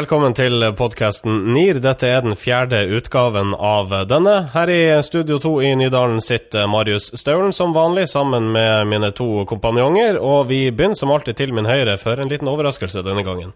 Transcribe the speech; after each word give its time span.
Velkommen 0.00 0.32
til 0.32 0.62
podkasten 0.78 1.50
NIR. 1.52 1.76
Dette 1.84 2.08
er 2.08 2.22
den 2.24 2.32
fjerde 2.38 2.78
utgaven 2.96 3.50
av 3.52 3.90
denne. 4.08 4.46
Her 4.54 4.70
i 4.72 4.78
Studio 5.04 5.36
2 5.42 5.50
i 5.66 5.72
Nydalen 5.76 6.22
sitter 6.24 6.70
Marius 6.72 7.10
Staulen 7.20 7.52
som 7.52 7.74
vanlig, 7.76 8.06
sammen 8.08 8.46
med 8.54 8.88
mine 8.88 9.10
to 9.12 9.44
kompanjonger. 9.50 10.16
Og 10.16 10.46
vi 10.48 10.62
begynner 10.72 10.96
som 10.96 11.12
alltid 11.12 11.36
til 11.42 11.52
min 11.52 11.68
høyre 11.68 11.98
for 12.00 12.16
en 12.16 12.32
liten 12.32 12.48
overraskelse 12.48 13.04
denne 13.04 13.26
gangen. 13.26 13.52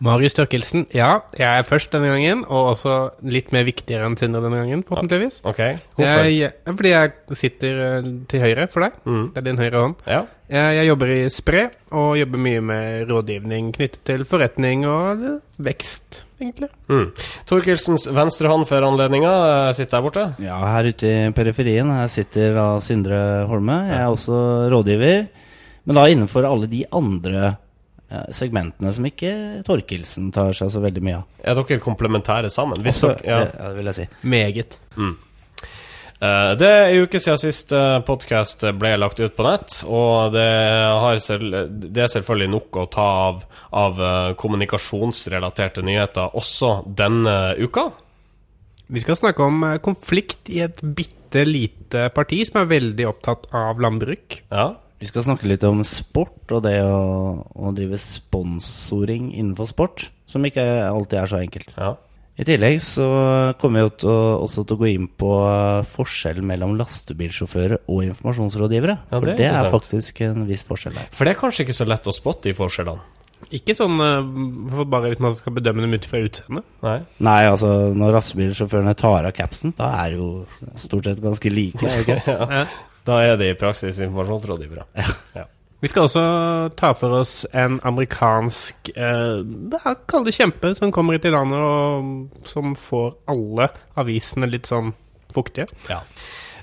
Marius 0.00 0.38
Tørkelsen, 0.38 0.86
ja, 0.94 1.24
jeg 1.34 1.48
er 1.58 1.66
først 1.66 1.90
denne 1.92 2.14
gangen, 2.14 2.46
og 2.46 2.76
også 2.76 3.00
litt 3.26 3.50
mer 3.52 3.66
viktigere 3.66 4.06
enn 4.06 4.14
Sindre 4.20 4.44
denne 4.46 4.62
gangen, 4.62 4.86
forhåpentligvis. 4.86 5.42
Ok, 5.42 5.58
hvorfor? 5.98 6.30
Jeg, 6.30 6.54
fordi 6.70 6.94
jeg 6.94 7.40
sitter 7.42 7.82
eh, 7.88 8.12
til 8.30 8.46
høyre 8.46 8.70
for 8.70 8.86
deg. 8.86 9.02
Mm. 9.10 9.26
Det 9.34 9.42
er 9.42 9.50
din 9.50 9.60
høyre 9.60 9.88
hånd. 9.88 9.98
Ja. 10.06 10.22
Jeg, 10.50 10.70
jeg 10.80 10.88
jobber 10.88 11.12
i 11.14 11.18
Spre, 11.30 11.60
og 11.94 12.16
jobber 12.18 12.40
mye 12.42 12.62
med 12.64 13.10
rådgivning 13.10 13.68
knyttet 13.76 14.02
til 14.08 14.24
forretning 14.26 14.82
og 14.88 15.22
eh, 15.22 15.36
vekst, 15.62 16.24
egentlig. 16.42 16.66
Mm. 16.90 17.06
Torkelsens 17.46 18.08
venstre 18.16 18.50
hånd 18.50 18.66
for 18.66 18.82
anledninga 18.82 19.30
eh, 19.30 19.70
sitter 19.78 19.96
der 19.96 20.06
borte. 20.08 20.24
Ja, 20.42 20.58
her 20.72 20.90
ute 20.90 21.06
i 21.06 21.30
periferien 21.36 21.92
her 21.94 22.10
sitter 22.10 22.58
da 22.58 22.66
Sindre 22.82 23.20
Holme. 23.50 23.78
Jeg 23.92 24.00
er 24.00 24.10
også 24.10 24.42
rådgiver. 24.74 25.28
Men 25.86 26.00
da 26.00 26.08
innenfor 26.10 26.50
alle 26.50 26.66
de 26.70 26.82
andre 26.98 27.54
eh, 28.10 28.26
segmentene 28.34 28.90
som 28.96 29.06
ikke 29.06 29.32
Torkelsen 29.66 30.32
tar 30.34 30.50
seg 30.56 30.74
så 30.74 30.82
veldig 30.82 31.06
mye 31.06 31.22
av. 31.22 31.26
Er 31.46 31.62
dere 31.62 31.78
komplementære 31.86 32.50
sammen? 32.50 32.82
Hvis 32.82 33.04
Også, 33.04 33.14
dere, 33.22 33.30
ja. 33.30 33.42
det, 33.46 33.54
ja, 33.54 33.70
det 33.70 33.78
vil 33.78 33.92
jeg 33.92 34.00
si. 34.02 34.08
Meget. 34.34 34.80
Eh, 34.98 35.14
Det 36.20 36.66
er 36.68 36.90
en 36.90 37.06
uke 37.06 37.16
siden 37.16 37.40
sist 37.40 37.72
podkast 38.04 38.66
ble 38.76 38.90
lagt 39.00 39.22
ut 39.22 39.32
på 39.32 39.44
nett, 39.46 39.78
og 39.88 40.34
det, 40.34 40.44
har 41.00 41.16
selv, 41.24 41.54
det 41.72 42.02
er 42.04 42.12
selvfølgelig 42.12 42.50
nok 42.52 42.76
å 42.76 42.84
ta 42.92 43.06
av, 43.30 43.38
av 43.72 44.02
eh, 44.04 44.34
kommunikasjonsrelaterte 44.36 45.80
nyheter 45.86 46.36
også 46.36 46.82
denne 46.84 47.56
uka. 47.56 47.86
Vi 48.90 49.00
skal 49.00 49.16
snakke 49.16 49.46
om 49.46 49.64
eh, 49.64 49.78
konflikt 49.80 50.50
i 50.52 50.60
et 50.66 50.82
bitte 50.82 51.46
lite 51.46 52.08
parti 52.12 52.42
som 52.46 52.60
er 52.60 52.70
veldig 52.72 53.08
opptatt 53.08 53.48
av 53.56 53.80
landbruk. 53.80 54.42
Ja. 54.50 54.72
Vi 55.00 55.08
skal 55.08 55.24
snakke 55.24 55.48
litt 55.48 55.64
om 55.64 55.80
sport 55.86 56.52
og 56.52 56.66
det 56.66 56.76
å, 56.84 57.40
å 57.48 57.72
drive 57.72 57.96
sponsoring 58.02 59.30
innenfor 59.32 59.70
sport, 59.70 60.10
som 60.28 60.44
ikke 60.44 60.66
alltid 60.84 61.22
er 61.22 61.30
så 61.32 61.40
enkelt. 61.40 61.72
ja. 61.78 61.94
I 62.40 62.44
tillegg 62.48 62.78
så 62.80 63.06
kommer 63.60 63.84
vi 63.84 63.92
til 64.00 64.08
å, 64.08 64.18
også 64.46 64.64
til 64.64 64.78
å 64.78 64.80
gå 64.80 64.88
inn 64.94 65.06
på 65.20 65.30
eh, 65.44 65.82
forskjellen 65.90 66.46
mellom 66.48 66.72
lastebilsjåfører 66.78 67.82
og 67.84 68.04
informasjonsrådgivere. 68.06 68.94
Ja, 69.10 69.18
For 69.18 69.28
det 69.28 69.34
er 69.36 69.40
det 69.42 69.48
er 69.66 69.72
faktisk 69.74 70.22
en 70.24 70.46
viss 70.48 70.64
forskjell 70.68 70.96
der. 70.96 71.10
For 71.12 71.28
det 71.28 71.34
er 71.34 71.40
kanskje 71.42 71.66
ikke 71.66 71.76
så 71.76 71.88
lett 71.90 72.08
å 72.08 72.14
spotte 72.16 72.48
de 72.48 72.56
forskjellene. 72.56 73.04
Ikke 73.56 73.76
sånn 73.76 74.00
eh, 74.04 74.32
for 74.72 74.88
bare 74.92 75.12
hvis 75.12 75.20
man 75.24 75.36
skal 75.36 75.54
bedømme 75.56 75.84
dem 75.84 75.96
ut 75.96 76.08
fra 76.08 76.22
utseendet. 76.24 76.66
Nei. 76.86 76.98
Nei, 77.28 77.38
altså 77.50 77.70
når 77.96 78.16
lastebilsjåførene 78.18 78.96
tar 79.00 79.28
av 79.28 79.36
capsen, 79.36 79.76
da 79.76 79.92
er 80.00 80.14
det 80.14 80.20
jo 80.22 80.30
stort 80.80 81.10
sett 81.10 81.24
ganske 81.24 81.52
like. 81.52 81.96
Ja. 82.30 82.64
Da 83.08 83.16
er 83.24 83.38
det 83.40 83.46
i 83.48 83.56
praksis 83.56 83.96
informasjonsrådgivere. 84.04 84.84
Ja. 84.96 85.12
Ja. 85.40 85.46
Vi 85.80 85.88
skal 85.88 86.04
også 86.04 86.22
ta 86.76 86.90
for 86.92 87.22
oss 87.22 87.46
en 87.56 87.78
amerikansk 87.88 88.90
eh, 88.92 89.40
Kall 90.10 90.26
det 90.26 90.36
kjempe, 90.36 90.74
som 90.76 90.92
kommer 90.92 91.16
hit 91.16 91.24
til 91.24 91.32
landet 91.32 91.62
og 91.64 92.44
som 92.48 92.74
får 92.76 93.14
alle 93.32 93.70
avisene 94.00 94.50
litt 94.50 94.68
sånn 94.68 94.92
fuktige. 95.32 95.70
Ja. 95.88 96.02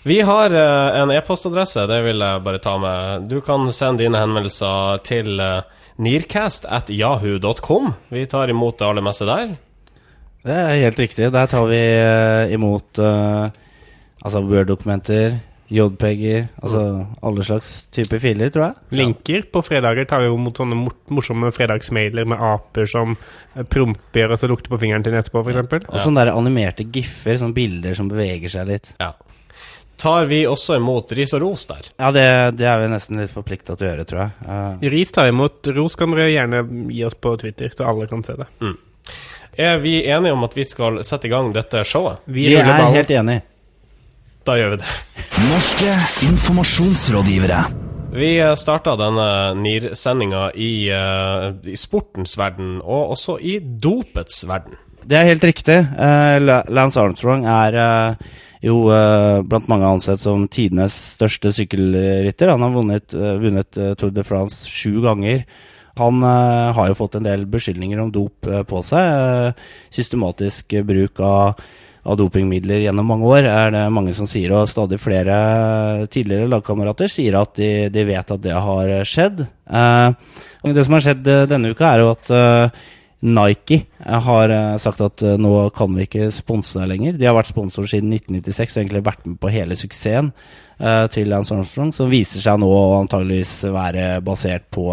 Vi 0.07 0.21
har 0.21 0.53
eh, 0.53 0.99
en 1.01 1.11
e-postadresse, 1.11 1.87
det 1.89 1.97
vil 2.05 2.21
jeg 2.23 2.43
bare 2.45 2.61
ta 2.63 2.77
med. 2.79 3.25
Du 3.27 3.41
kan 3.41 3.65
sende 3.73 4.05
dine 4.05 4.21
henvendelser 4.21 5.01
til 5.07 5.41
eh, 5.41 5.65
nearcast 5.97 6.69
at 6.69 6.91
yahoo.com. 6.93 7.93
Vi 8.13 8.25
tar 8.29 8.53
imot 8.53 8.77
det 8.79 8.87
aller 8.87 9.03
meste 9.03 9.27
der. 9.27 9.55
Det 10.47 10.55
er 10.55 10.83
helt 10.85 11.01
riktig. 11.01 11.31
Der 11.33 11.49
tar 11.51 11.65
vi 11.67 11.81
eh, 11.81 12.53
imot 12.55 13.01
eh, 13.01 13.49
altså 14.21 14.45
Word-dokumenter, 14.45 15.39
JPG-er, 15.67 16.47
altså 16.63 16.81
alle 17.27 17.43
slags 17.43 17.71
typer 17.91 18.21
filer, 18.23 18.51
tror 18.53 18.69
jeg. 18.69 18.99
Linker 19.01 19.47
på 19.51 19.61
fredager 19.65 20.07
tar 20.07 20.23
jo 20.23 20.37
mot 20.39 20.55
sånne 20.55 20.77
mor 20.79 20.95
morsomme 21.11 21.51
fredagsmailer 21.55 22.27
med 22.29 22.39
aper 22.39 22.87
som 22.87 23.15
eh, 23.17 23.65
promper 23.67 24.31
og 24.31 24.39
så 24.39 24.49
lukter 24.51 24.71
på 24.71 24.79
fingeren 24.79 25.03
til 25.03 25.17
etterpå, 25.19 25.43
f.eks. 25.43 25.87
Og 25.91 26.03
sånne 26.03 26.23
der 26.23 26.33
animerte 26.35 26.87
giffer, 26.87 27.39
sånne 27.41 27.57
bilder 27.57 27.97
som 27.99 28.11
beveger 28.11 28.53
seg 28.53 28.71
litt. 28.71 28.93
Ja. 29.01 29.11
Tar 29.97 30.29
vi 30.29 30.43
også 30.47 30.77
imot 30.77 31.11
ris 31.17 31.33
og 31.33 31.41
ros 31.41 31.65
der? 31.67 31.89
Ja, 31.97 32.11
det, 32.13 32.25
det 32.59 32.67
er 32.69 32.83
vi 32.83 32.89
nesten 32.91 33.19
litt 33.19 33.33
forplikta 33.33 33.73
til 33.75 33.87
å 33.87 33.91
gjøre, 33.91 34.05
tror 34.07 34.21
jeg. 34.21 34.33
Uh. 34.45 34.89
Ris 34.93 35.11
tar 35.15 35.31
imot. 35.31 35.71
Ros 35.73 35.97
kan 35.97 36.13
dere 36.13 36.29
gjerne 36.29 36.61
gi 36.93 37.01
oss 37.07 37.17
på 37.17 37.33
Twitter, 37.41 37.73
så 37.73 37.89
alle 37.89 38.05
kan 38.07 38.21
se 38.23 38.37
det. 38.37 38.47
Er 39.57 39.79
vi 39.81 39.97
enige 40.05 40.37
om 40.37 40.45
at 40.45 40.53
vi 40.53 40.67
skal 40.69 41.01
sette 41.03 41.25
i 41.25 41.33
gang 41.33 41.49
dette 41.55 41.81
showet? 41.81 42.21
Vi, 42.29 42.45
vi 42.45 42.59
er, 42.59 42.69
er 42.69 42.93
helt 42.93 43.11
enige. 43.11 43.41
Da 44.47 44.55
gjør 44.55 44.77
vi 44.77 44.79
det. 44.79 44.91
Norske 45.49 45.91
informasjonsrådgivere. 46.23 47.59
Vi 48.15 48.31
starta 48.55 48.93
denne 48.95 49.27
NIR-sendinga 49.59 50.45
i, 50.55 50.87
eh, 50.87 51.47
i 51.67 51.75
sportens 51.75 52.37
verden, 52.39 52.77
og 52.79 53.11
også 53.17 53.35
i 53.43 53.59
dopets 53.59 54.45
verden. 54.47 54.79
Det 55.03 55.17
er 55.17 55.27
helt 55.27 55.43
riktig. 55.43 55.77
Eh, 55.77 56.39
Lance 56.39 56.99
Armstrong 56.99 57.43
er 57.45 57.75
eh, 57.75 58.15
jo 58.63 58.87
eh, 58.89 59.43
blant 59.43 59.67
mange 59.67 59.85
ansett 59.85 60.19
som 60.23 60.47
tidenes 60.47 60.95
største 61.17 61.51
sykkelrytter. 61.51 62.49
Han 62.49 62.63
har 62.63 62.71
vunnet, 62.71 63.13
eh, 63.13 63.35
vunnet 63.43 63.77
eh, 63.77 63.95
Tour 63.99 64.15
de 64.15 64.23
France 64.23 64.63
sju 64.67 65.01
ganger. 65.03 65.43
Han 65.97 66.23
eh, 66.23 66.71
har 66.77 66.87
jo 66.87 66.97
fått 66.97 67.17
en 67.19 67.27
del 67.27 67.45
beskyldninger 67.49 67.99
om 67.99 68.11
dop 68.13 68.47
eh, 68.47 68.63
på 68.63 68.81
seg. 68.85 69.03
Eh, 69.03 69.67
systematisk 69.91 70.73
eh, 70.73 70.85
bruk 70.87 71.19
av, 71.19 71.61
av 72.07 72.17
dopingmidler 72.19 72.85
gjennom 72.85 73.09
mange 73.11 73.27
år 73.27 73.47
er 73.51 73.73
det 73.75 73.85
mange 73.93 74.13
som 74.15 74.27
sier, 74.29 74.53
og 74.55 74.69
stadig 74.71 74.99
flere 75.01 75.37
tidligere 76.11 76.49
lagkamerater 76.51 77.11
sier 77.11 77.35
at 77.39 77.57
de, 77.59 77.71
de 77.91 78.05
vet 78.07 78.35
at 78.35 78.43
det 78.43 78.53
har 78.55 78.93
skjedd. 79.07 79.43
Eh, 79.43 80.37
det 80.71 80.85
som 80.85 80.95
har 80.97 81.03
skjedd 81.03 81.27
eh, 81.31 81.47
denne 81.51 81.73
uka, 81.75 81.89
er 81.89 82.03
jo 82.03 82.13
at 82.13 82.31
eh, 82.31 82.85
Nike 83.27 83.81
har 84.05 84.51
sagt 84.77 85.01
at 85.01 85.23
nå 85.41 85.51
kan 85.75 85.95
vi 85.97 86.05
ikke 86.05 86.29
sponse 86.31 86.77
deg 86.77 86.91
lenger. 86.91 87.15
De 87.17 87.25
har 87.25 87.33
vært 87.33 87.49
sponsor 87.49 87.87
siden 87.89 88.11
1996 88.13 88.75
og 88.75 88.81
egentlig 88.83 89.01
vært 89.07 89.25
med 89.25 89.39
på 89.41 89.49
hele 89.51 89.75
suksessen 89.75 90.29
til 91.09 91.31
Lance 91.31 91.55
Armstrong, 91.55 91.89
som 91.97 92.11
viser 92.11 92.43
seg 92.45 92.59
nå 92.61 92.69
antageligvis 92.99 93.55
være 93.73 94.19
basert 94.21 94.67
på 94.69 94.85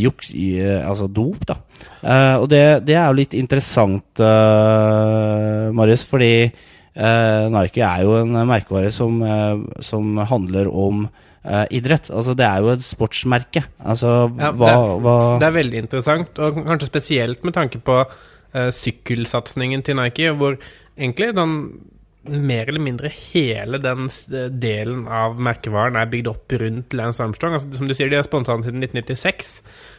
juks, 0.00 0.32
i, 0.34 0.54
eh, 0.60 0.80
altså 0.88 1.08
dop. 1.08 1.44
da. 1.48 1.58
Eh, 2.02 2.36
og 2.40 2.48
det, 2.52 2.62
det 2.88 2.96
er 2.96 3.08
jo 3.08 3.18
litt 3.18 3.36
interessant, 3.36 4.06
eh, 4.20 5.68
Marius, 5.76 6.06
fordi 6.08 6.32
eh, 6.44 7.44
Nike 7.52 7.84
er 7.84 8.06
jo 8.06 8.16
en 8.22 8.40
merkevare 8.48 8.92
som, 8.94 9.20
eh, 9.22 9.84
som 9.84 10.16
handler 10.24 10.72
om 10.72 11.06
Uh, 11.44 11.66
idrett. 11.76 12.08
Altså 12.08 12.32
Det 12.32 12.44
er 12.46 12.62
jo 12.64 12.70
et 12.72 12.80
sportsmerke. 12.80 13.60
Altså 13.84 14.30
Ja, 14.40 14.48
hva, 14.56 14.68
det, 14.70 15.02
hva 15.04 15.16
det 15.42 15.44
er 15.44 15.56
veldig 15.58 15.82
interessant, 15.82 16.38
og 16.40 16.56
kanskje 16.64 16.88
spesielt 16.88 17.44
med 17.44 17.52
tanke 17.52 17.82
på 17.84 17.98
uh, 18.00 18.70
sykkelsatsingen 18.72 19.84
til 19.84 19.98
Nike, 19.98 20.30
hvor 20.32 20.56
egentlig 20.96 21.34
den 21.36 21.52
mer 22.24 22.68
eller 22.68 22.80
mindre 22.80 23.10
hele 23.12 23.78
den 23.82 24.06
delen 24.60 25.04
av 25.10 25.36
merkevaren 25.40 25.96
er 26.00 26.08
bygd 26.10 26.30
opp 26.30 26.54
rundt 26.60 26.94
Lance 26.96 27.22
Armstrong. 27.22 27.56
Altså, 27.56 27.76
som 27.76 27.88
du 27.88 27.94
sier, 27.94 28.08
De 28.08 28.16
har 28.16 28.26
sponsa 28.26 28.54
han 28.54 28.64
siden 28.64 28.80
1996, 28.80 29.50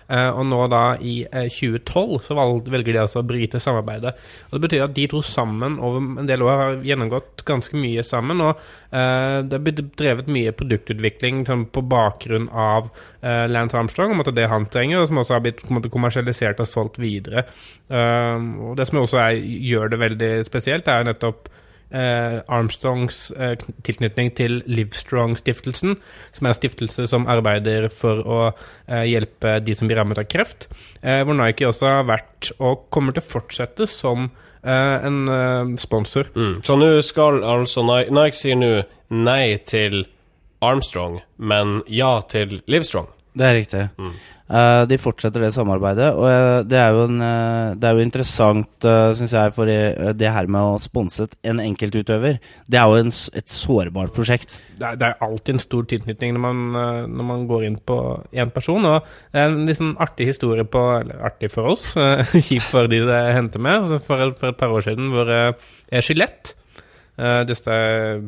eh, 0.10 0.30
og 0.31 0.45
nå 0.50 0.60
da 0.72 0.83
i 0.98 1.16
eh, 1.25 1.50
2012 1.54 2.24
så 2.25 2.38
valg, 2.38 2.69
velger 2.72 2.95
de 2.95 3.01
altså 3.04 3.22
å 3.22 3.27
bryte 3.27 3.62
samarbeidet. 3.62 4.16
Og 4.50 4.57
Det 4.57 4.63
betyr 4.66 4.86
at 4.88 4.95
de 4.98 5.07
to 5.12 5.22
sammen 5.25 5.77
over 5.77 6.22
en 6.24 6.30
del 6.30 6.45
år 6.45 6.62
har 6.62 6.80
gjennomgått 6.88 7.45
ganske 7.45 7.77
mye 7.77 8.06
sammen. 8.07 8.42
og 8.42 8.56
eh, 8.89 9.42
Det 9.45 9.60
har 9.60 9.66
blitt 9.68 9.83
drevet 10.00 10.31
mye 10.31 10.56
produktutvikling 10.57 11.44
sånn, 11.45 11.68
på 11.69 11.86
bakgrunn 11.86 12.50
av 12.50 12.89
eh, 13.21 13.45
Lance 13.51 13.78
Armstrong, 13.78 14.16
om 14.16 14.25
at 14.25 14.33
det 14.33 14.50
han 14.50 14.66
trenger, 14.71 15.04
og 15.04 15.12
som 15.12 15.21
også 15.21 15.38
har 15.38 15.45
blitt 15.45 15.62
måte, 15.69 15.94
kommersialisert 15.94 16.63
og 16.63 16.71
solgt 16.71 16.98
videre. 17.01 17.45
Eh, 17.89 18.50
og 18.66 18.80
Det 18.80 18.89
som 18.89 19.04
også 19.04 19.21
er, 19.28 19.38
gjør 19.69 19.94
det 19.94 20.01
veldig 20.07 20.33
spesielt, 20.50 20.89
er 20.89 21.04
jo 21.04 21.12
nettopp 21.12 21.54
eh, 21.92 22.40
Armstrongs 22.48 23.32
eh, 23.32 23.56
tilknytning 23.86 24.32
til 24.38 24.62
Livestrong-stiftelsen, 24.68 25.98
som 26.36 26.48
er 26.48 26.54
en 26.54 26.58
stiftelse 26.58 27.08
som 27.12 27.28
arbeider 27.32 27.90
for 27.94 28.22
å 28.24 28.40
eh, 28.50 29.06
hjelpe 29.12 29.60
de 29.66 29.76
som 29.78 29.90
blir 29.90 30.00
rammet 30.02 30.22
av 30.22 30.28
kreft. 30.32 30.70
Eh, 31.02 31.22
hvor 31.26 31.38
Nike 31.38 31.70
også 31.70 31.92
har 31.92 32.10
vært, 32.10 32.52
og 32.60 32.88
kommer 32.94 33.16
til 33.16 33.26
å 33.26 33.30
fortsette 33.30 33.90
som 33.90 34.30
eh, 34.64 35.08
en 35.10 35.22
eh, 35.30 35.76
sponsor. 35.82 36.32
Mm. 36.36 36.60
Så 36.66 36.78
nå 36.80 36.92
skal 37.06 37.44
altså 37.44 37.86
Nike, 37.86 38.16
Nike 38.16 38.40
sier 38.40 38.60
nå 38.60 38.74
nei 39.16 39.58
til 39.68 40.06
Armstrong, 40.66 41.20
men 41.38 41.81
ja 41.92 42.18
til 42.31 42.62
Livestrong. 42.72 43.12
Det 43.36 43.46
er 43.46 43.58
riktig. 43.60 43.84
Mm. 44.00 44.16
Eh, 44.45 44.83
de 44.86 44.97
fortsetter 45.01 45.42
det 45.42 45.53
samarbeidet, 45.56 46.12
og 46.13 46.27
uh, 46.30 46.59
det 46.69 46.77
er 46.77 46.97
en, 47.01 47.18
uh, 47.18 47.74
det 47.74 47.88
er 47.89 47.97
jo 47.97 48.03
interessant, 48.06 48.69
uh, 48.86 49.09
syns 49.18 49.33
jeg, 49.33 49.53
for 49.56 49.65
det, 49.65 50.13
det 50.19 50.30
her 50.30 50.45
med 50.53 50.75
å 50.75 50.81
sponse 50.81 51.25
en 51.42 51.62
enkeltutøver. 51.63 52.38
Det 52.69 52.77
er 52.77 52.86
jo 52.86 53.00
en, 53.01 53.09
et 53.09 53.50
sårbart 53.50 54.13
prosjekt. 54.13 54.59
Det 54.77 54.92
er, 54.92 55.00
det 55.01 55.07
er 55.09 55.25
alltid 55.25 55.56
en 55.56 55.63
stor 55.63 55.88
tilknytning 55.89 56.36
når 56.36 56.44
man, 56.44 56.62
når 57.09 57.30
man 57.31 57.47
går 57.50 57.65
inn 57.71 57.80
på 57.81 57.97
én 58.38 58.53
person. 58.53 58.86
Og 58.86 59.09
det 59.33 59.42
er 59.42 59.50
en 59.50 59.74
sånn 59.80 59.95
artig 60.03 60.30
historie 60.30 60.65
på 60.68 60.83
Eller 61.00 61.24
artig 61.25 61.50
for 61.53 61.71
oss, 61.74 61.88
kjipt 62.50 62.69
for 62.69 62.92
de 62.92 63.01
det 63.07 63.21
hendte 63.33 63.62
med. 63.62 63.88
Altså 63.88 63.97
for, 64.03 64.30
for 64.38 64.53
et 64.53 64.59
par 64.62 64.75
år 64.75 64.86
siden 64.86 65.09
hvor 65.13 65.31
uh, 65.31 65.74
Gillette 66.06 66.53
eh, 67.18 67.42
dette 67.47 67.75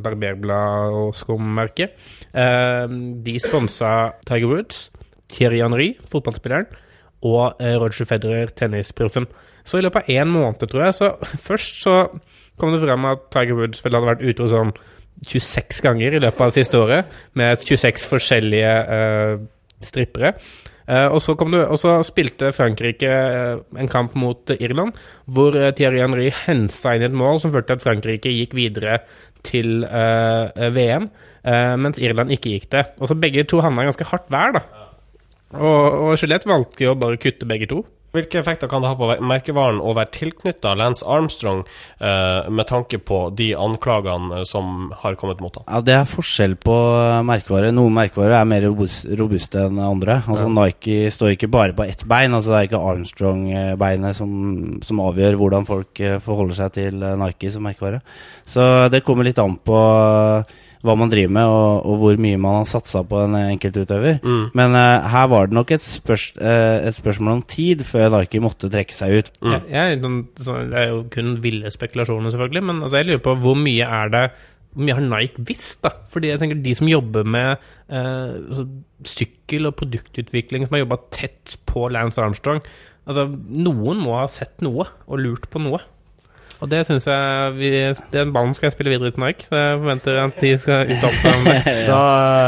barberblad- 0.03 0.95
og 0.95 1.15
skummerket. 1.15 1.95
Uh, 2.33 2.85
de 3.23 3.37
sponsa 3.41 4.13
Tiger 4.27 4.47
Woods, 4.51 4.87
Thierry 5.31 5.61
Henry, 5.63 5.93
fotballspilleren, 6.11 6.67
og 7.25 7.57
eh, 7.63 7.75
Roger 7.79 8.05
Federer, 8.05 8.51
tennisproffen. 8.53 9.25
Så 9.65 9.79
i 9.79 9.85
løpet 9.85 10.05
av 10.05 10.21
én 10.21 10.29
måned, 10.29 10.61
tror 10.69 10.87
jeg, 10.87 10.97
så 10.97 11.11
først 11.47 11.81
så 11.83 11.97
kom 12.57 12.73
det 12.73 12.83
fram 12.83 13.09
at 13.09 13.27
Tiger 13.33 13.57
Woods 13.57 13.83
vel 13.85 13.97
hadde 13.97 14.11
vært 14.11 14.25
ute 14.25 14.51
sånn 14.51 14.73
26 15.25 15.81
ganger 15.85 16.13
i 16.13 16.21
løpet 16.21 16.41
av 16.41 16.51
det 16.51 16.59
siste 16.59 16.79
året, 16.79 17.13
med 17.37 17.61
26 17.65 18.07
forskjellige 18.11 18.73
uh, 18.85 19.39
strippere. 19.83 20.35
Uh, 20.87 21.09
og, 21.09 21.17
så 21.19 21.33
det, 21.35 21.61
og 21.65 21.79
så 21.81 21.95
spilte 22.05 22.53
Frankrike 22.55 23.09
uh, 23.09 23.63
en 23.81 23.89
kamp 23.91 24.13
mot 24.19 24.53
Irland, 24.59 24.93
hvor 25.25 25.57
Thierry 25.77 26.03
Henry 26.03 26.29
hensa 26.45 26.93
inn 26.95 27.07
et 27.09 27.17
mål 27.17 27.41
som 27.43 27.53
førte 27.55 27.73
til 27.73 27.79
at 27.79 27.87
Frankrike 27.87 28.33
gikk 28.33 28.53
videre 28.57 29.01
til 29.47 29.85
VM, 30.75 31.05
mens 31.79 31.99
Irland 32.03 32.33
ikke 32.35 32.51
gikk 32.51 32.65
det. 32.73 32.81
Og 32.99 33.07
så 33.07 33.15
begge 33.15 33.45
to 33.47 33.61
havna 33.63 33.85
ganske 33.87 34.03
hardt 34.09 34.25
hver, 34.33 34.57
da. 34.57 34.63
Og, 35.55 35.85
og 36.09 36.17
Gillette 36.19 36.49
valgte 36.49 36.89
jo 36.89 36.97
bare 36.99 37.15
å 37.15 37.21
kutte 37.21 37.47
begge 37.47 37.69
to. 37.71 37.83
Hvilke 38.15 38.39
effekter 38.39 38.69
kan 38.71 38.81
det 38.81 38.89
ha 38.89 38.95
på 38.97 39.07
merkevaren 39.27 39.81
å 39.83 39.91
være 39.93 40.09
tilknytta 40.15 40.71
Lance 40.79 41.03
Armstrong, 41.05 41.65
eh, 41.99 42.47
med 42.49 42.69
tanke 42.69 43.01
på 43.03 43.19
de 43.35 43.49
anklagene 43.59 44.39
eh, 44.39 44.45
som 44.47 44.93
har 45.03 45.17
kommet 45.19 45.41
mot 45.43 45.59
ham? 45.59 45.65
Ja, 45.67 45.81
Det 45.85 45.93
er 45.93 46.07
forskjell 46.09 46.55
på 46.63 46.77
eh, 46.97 47.19
merkevarer. 47.27 47.75
Noen 47.75 47.97
merkevarer 47.99 48.39
er 48.39 48.47
mer 48.49 48.65
robuste 49.19 49.65
enn 49.67 49.81
andre. 49.83 50.21
Altså 50.23 50.47
Nike 50.49 51.11
står 51.13 51.35
ikke 51.35 51.51
bare 51.51 51.75
på 51.77 51.85
ett 51.85 52.05
bein. 52.07 52.33
Altså 52.33 52.55
Det 52.55 52.61
er 52.61 52.69
ikke 52.71 52.85
Armstrong-beinet 52.93 54.17
som, 54.17 54.31
som 54.87 55.03
avgjør 55.03 55.37
hvordan 55.43 55.67
folk 55.67 55.99
eh, 55.99 56.17
forholder 56.23 56.61
seg 56.63 56.77
til 56.79 57.03
Nike 57.21 57.51
som 57.53 57.67
merkevare. 57.67 58.01
Så 58.47 58.87
det 58.93 59.03
kommer 59.05 59.27
litt 59.27 59.43
an 59.43 59.59
på 59.59 59.83
hva 60.85 60.95
man 60.99 61.11
driver 61.11 61.33
med, 61.37 61.51
og, 61.51 61.85
og 61.89 62.01
hvor 62.01 62.19
mye 62.21 62.41
man 62.41 62.59
har 62.59 62.67
satsa 62.69 63.03
på 63.07 63.21
en 63.25 63.37
enkeltutøver. 63.39 64.19
Mm. 64.23 64.43
Men 64.57 64.75
uh, 64.77 65.07
her 65.13 65.29
var 65.31 65.49
det 65.49 65.57
nok 65.57 65.73
et, 65.75 65.85
spørs, 65.85 66.29
uh, 66.41 66.77
et 66.87 66.97
spørsmål 66.97 67.39
om 67.39 67.45
tid 67.49 67.85
før 67.87 68.11
Nike 68.17 68.41
måtte 68.43 68.71
trekke 68.73 68.95
seg 68.95 69.17
ut. 69.17 69.31
Mm. 69.41 69.55
Jeg, 69.55 69.63
jeg, 69.73 70.03
det 70.03 70.83
er 70.83 70.91
jo 70.91 71.01
kun 71.13 71.33
ville 71.43 71.73
spekulasjoner, 71.73 72.33
selvfølgelig, 72.33 72.67
men 72.69 72.83
altså, 72.83 73.01
jeg 73.01 73.11
lurer 73.11 73.25
på 73.29 73.39
hvor 73.45 73.57
mye 73.59 73.89
er 74.01 74.13
det 74.13 74.27
hvor 74.77 74.85
mye 74.85 74.93
har 74.93 75.07
Nike 75.09 75.41
visst, 75.47 75.79
da? 75.81 75.89
Fordi 76.13 76.29
jeg 76.29 76.37
tenker 76.37 76.59
de 76.61 76.73
som 76.77 76.89
jobber 76.89 77.25
med 77.25 77.55
eh, 77.89 78.35
altså, 78.37 78.67
sykkel- 79.09 79.65
og 79.71 79.73
produktutvikling, 79.79 80.67
som 80.67 80.77
har 80.77 80.83
jobba 80.83 80.99
tett 81.15 81.55
på 81.65 81.87
Lance 81.89 82.21
Armstrong 82.21 82.61
Altså, 83.07 83.23
noen 83.55 84.01
må 84.03 84.17
ha 84.19 84.25
sett 84.27 84.59
noe, 84.65 84.83
og 85.07 85.21
lurt 85.23 85.45
på 85.47 85.61
noe. 85.63 85.79
Og 86.57 86.69
det 86.71 86.79
syns 86.87 87.05
jeg 87.05 87.53
vi, 87.57 87.69
Den 88.13 88.31
ballen 88.33 88.55
skal 88.57 88.67
jeg 88.67 88.75
spille 88.75 88.93
videre 88.93 89.11
uten 89.11 89.23
Nike. 89.23 89.45
Så 89.45 89.59
jeg 89.59 89.79
forventer 89.81 90.19
at 90.23 90.39
de 90.41 90.51
skal 90.61 90.93
uttale 90.95 91.19
seg 91.21 91.37
om 91.37 91.47
det. 91.47 91.75
Da 91.87 92.01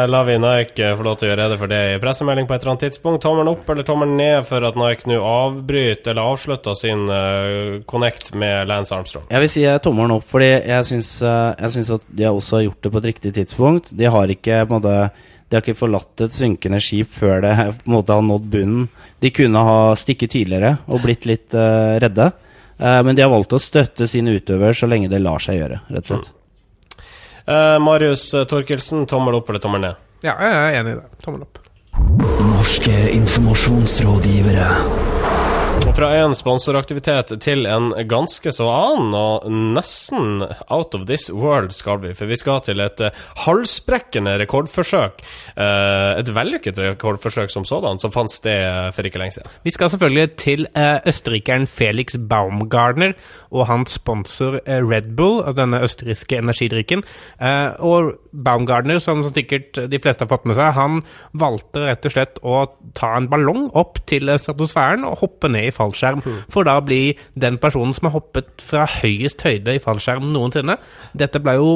lar 0.10 0.28
vi 0.28 0.38
Nike 0.42 0.86
eh, 0.88 0.96
få 0.98 1.06
lov 1.06 1.20
til 1.20 1.28
å 1.28 1.32
gjøre 1.32 1.46
rede 1.46 1.60
for 1.62 1.72
det 1.72 1.82
i 1.94 2.00
pressemelding 2.02 2.50
på 2.50 2.56
et 2.56 2.64
eller 2.64 2.74
annet 2.74 2.86
tidspunkt. 2.88 3.22
Tommelen 3.26 3.52
opp 3.54 3.70
eller 3.70 3.88
tommelen 3.88 4.18
ned 4.20 4.48
for 4.50 4.66
at 4.66 4.80
Nike 4.80 5.10
nå 5.10 5.20
avbryter 5.24 6.14
eller 6.14 6.34
avslutter 6.34 6.78
sin 6.78 7.06
uh, 7.12 7.80
connect 7.90 8.34
med 8.40 8.70
Lance 8.70 8.96
Armstrong? 8.96 9.28
Jeg 9.30 9.46
vil 9.46 9.54
si 9.54 9.66
jeg 9.66 9.84
tommelen 9.86 10.18
opp, 10.18 10.26
fordi 10.28 10.52
jeg 10.56 10.90
syns, 10.90 11.16
eh, 11.22 11.50
jeg 11.60 11.76
syns 11.78 11.94
at 12.00 12.08
de 12.10 12.28
har 12.28 12.38
også 12.38 12.64
gjort 12.66 12.82
det 12.86 12.94
på 12.94 13.02
et 13.02 13.10
riktig 13.12 13.34
tidspunkt. 13.38 13.94
De 13.96 14.10
har 14.10 14.34
ikke 14.34 14.64
på 14.66 14.74
en 14.74 14.80
måte 14.80 15.02
de 15.50 15.58
har 15.58 15.64
ikke 15.66 15.80
forlatt 15.80 16.22
et 16.22 16.36
synkende 16.36 16.78
skip 16.84 17.10
før 17.10 17.40
det 17.42 17.56
på 17.58 17.90
en 17.90 17.96
måte 17.96 18.14
har 18.14 18.22
nådd 18.22 18.52
bunnen. 18.54 18.84
De 19.18 19.32
kunne 19.34 19.64
ha 19.66 19.80
stikket 19.98 20.36
tidligere 20.36 20.76
og 20.86 21.02
blitt 21.02 21.26
litt 21.26 21.58
uh, 21.58 21.98
redde. 22.02 22.30
Eh, 22.80 23.04
men 23.04 23.16
de 23.16 23.22
har 23.22 23.32
valgt 23.32 23.54
å 23.54 23.60
støtte 23.60 24.08
sine 24.08 24.38
utøvere 24.40 24.74
så 24.74 24.88
lenge 24.88 25.10
det 25.12 25.20
lar 25.20 25.44
seg 25.44 25.60
gjøre, 25.60 25.82
rett 25.92 26.06
og 26.06 26.12
slett. 26.14 26.36
Eh, 27.50 27.78
Marius 27.84 28.30
eh, 28.34 28.46
Torkelsen, 28.48 29.06
tommel 29.10 29.40
opp 29.40 29.50
eller 29.50 29.64
tommel 29.64 29.84
ned? 29.84 30.06
Ja, 30.24 30.36
jeg 30.40 30.54
er 30.54 30.80
enig 30.80 30.96
i 30.96 31.00
det. 31.00 31.08
Tommel 31.26 31.44
opp. 31.48 31.60
Norske 32.46 32.96
informasjonsrådgivere. 33.16 34.68
Og 35.88 35.96
fra 35.96 36.10
en 36.20 36.34
sponsoraktivitet 36.36 37.32
til 37.44 37.68
en 37.70 37.90
ganske 38.10 38.52
så 38.54 38.68
annen, 38.70 39.14
og 39.16 39.46
nesten 39.78 40.44
out 40.68 40.96
of 40.98 41.06
this 41.10 41.30
world 41.32 41.72
skal 41.76 42.02
vi. 42.04 42.12
For 42.18 42.30
vi 42.30 42.38
skal 42.40 42.62
til 42.66 42.84
et 42.84 43.02
eh, 43.04 43.16
halsbrekkende 43.46 44.36
rekordforsøk. 44.42 45.24
Eh, 45.56 46.20
et 46.20 46.32
vellykket 46.36 46.82
rekordforsøk 46.84 47.54
som 47.54 47.66
sådan, 47.68 48.00
som 48.04 48.14
fant 48.14 48.32
sted 48.32 48.92
for 48.96 49.08
ikke 49.08 49.22
lenge 49.22 49.38
siden. 49.38 49.56
Vi 49.66 49.74
skal 49.76 49.92
selvfølgelig 49.94 50.36
til 50.42 50.68
eh, 50.76 51.00
østerrikeren 51.10 51.68
Felix 51.68 52.18
Baumgartner 52.30 53.16
og 53.50 53.68
hans 53.72 53.96
sponsor 54.00 54.60
eh, 54.66 54.84
Red 54.84 55.14
Bull, 55.18 55.42
denne 55.58 55.82
østerrikske 55.88 56.42
energidrikken. 56.44 57.06
Eh, 57.42 57.72
og 57.80 58.14
Baumgartner, 58.34 59.00
som 59.04 59.24
sikkert 59.26 59.80
de 59.90 60.02
fleste 60.02 60.28
har 60.28 60.32
fått 60.32 60.48
med 60.50 60.60
seg, 60.60 60.76
han 60.78 61.02
valgte 61.34 61.88
rett 61.88 62.06
og 62.06 62.16
slett 62.16 62.44
å 62.46 62.62
ta 62.98 63.16
en 63.18 63.30
ballong 63.32 63.68
opp 63.80 64.04
til 64.10 64.30
eh, 64.30 64.40
stratosfæren 64.42 65.08
og 65.08 65.24
hoppe 65.24 65.50
ned 65.52 65.69
i 65.69 65.69
fallskjerm, 65.76 66.24
for 66.52 66.68
da 66.68 66.78
å 66.80 66.86
bli 66.86 67.18
den 67.40 67.60
personen 67.62 67.94
som 67.98 68.10
har 68.10 68.18
hoppet 68.18 68.64
fra 68.64 68.88
høyest 69.00 69.42
høyde 69.46 69.76
i 69.76 69.84
fallskjerm 69.84 70.32
noensinne. 70.34 70.78
Dette 71.18 71.42
ble 71.44 71.58
jo 71.60 71.72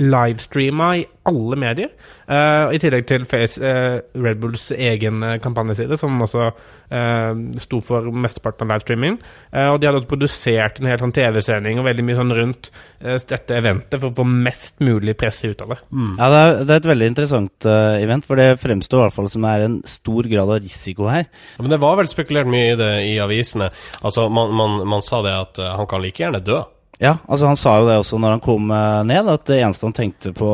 livestreama 0.00 0.96
i 0.98 1.06
alle 1.28 1.56
medier, 1.56 1.90
Uh, 2.24 2.70
i 2.72 2.78
tillegg 2.80 3.04
til 3.04 3.26
face, 3.28 3.60
uh, 3.60 3.98
Red 4.16 4.38
Bulls 4.40 4.70
egen 4.72 5.20
eh, 5.26 5.34
kampanjeside, 5.44 5.98
som 6.00 6.22
også 6.24 6.46
uh, 6.48 7.40
sto 7.60 7.82
for 7.84 8.08
mesteparten 8.08 8.64
av 8.64 8.72
livestreamingen. 8.72 9.18
Uh, 9.52 9.74
og 9.74 9.80
de 9.80 9.90
hadde 9.90 10.00
også 10.00 10.08
produsert 10.08 10.80
en 10.80 10.88
hel 10.88 11.02
sånn 11.02 11.12
TV-sending 11.12 11.82
og 11.82 11.88
veldig 11.90 12.06
mye 12.08 12.18
sånn 12.22 12.34
rundt 12.38 12.72
dette 13.04 13.52
eventet 13.58 13.98
for 14.00 14.08
å 14.08 14.16
få 14.16 14.24
mest 14.24 14.78
mulig 14.80 15.12
presse 15.20 15.50
ut 15.52 15.60
av 15.60 15.74
det. 15.74 15.76
Ja, 15.92 16.28
det 16.32 16.38
er, 16.40 16.52
det 16.62 16.72
er 16.72 16.78
et 16.80 16.88
veldig 16.88 17.08
interessant 17.10 17.66
event, 17.68 18.24
for 18.24 18.40
det 18.40 18.46
fremstår 18.62 19.02
i 19.02 19.04
hvert 19.04 19.16
fall 19.18 19.28
som 19.28 19.44
det 19.44 19.50
er 19.50 19.64
en 19.66 19.74
stor 19.84 20.28
grad 20.30 20.52
av 20.54 20.62
risiko 20.64 21.10
her. 21.12 21.26
Ja, 21.58 21.66
Men 21.66 21.74
det 21.74 21.82
var 21.82 21.98
vel 22.00 22.08
spekulert 22.08 22.48
mye 22.48 22.70
i 22.70 22.78
det 22.80 22.92
i 23.10 23.18
avisene. 23.20 23.68
Altså, 24.00 24.30
man, 24.32 24.56
man, 24.56 24.80
man 24.88 25.04
sa 25.04 25.20
det 25.26 25.36
at 25.36 25.60
han 25.60 25.90
kan 25.90 26.00
like 26.00 26.24
gjerne 26.24 26.40
dø. 26.46 26.62
Ja, 27.02 27.16
altså 27.26 27.48
han 27.50 27.58
sa 27.58 27.78
jo 27.80 27.88
det 27.88 27.96
også 27.98 28.18
når 28.22 28.36
han 28.36 28.44
kom 28.44 28.70
eh, 28.70 29.00
ned, 29.08 29.30
at 29.32 29.46
det 29.50 29.60
eneste 29.62 29.88
han 29.88 29.96
tenkte 29.96 30.34
på 30.36 30.50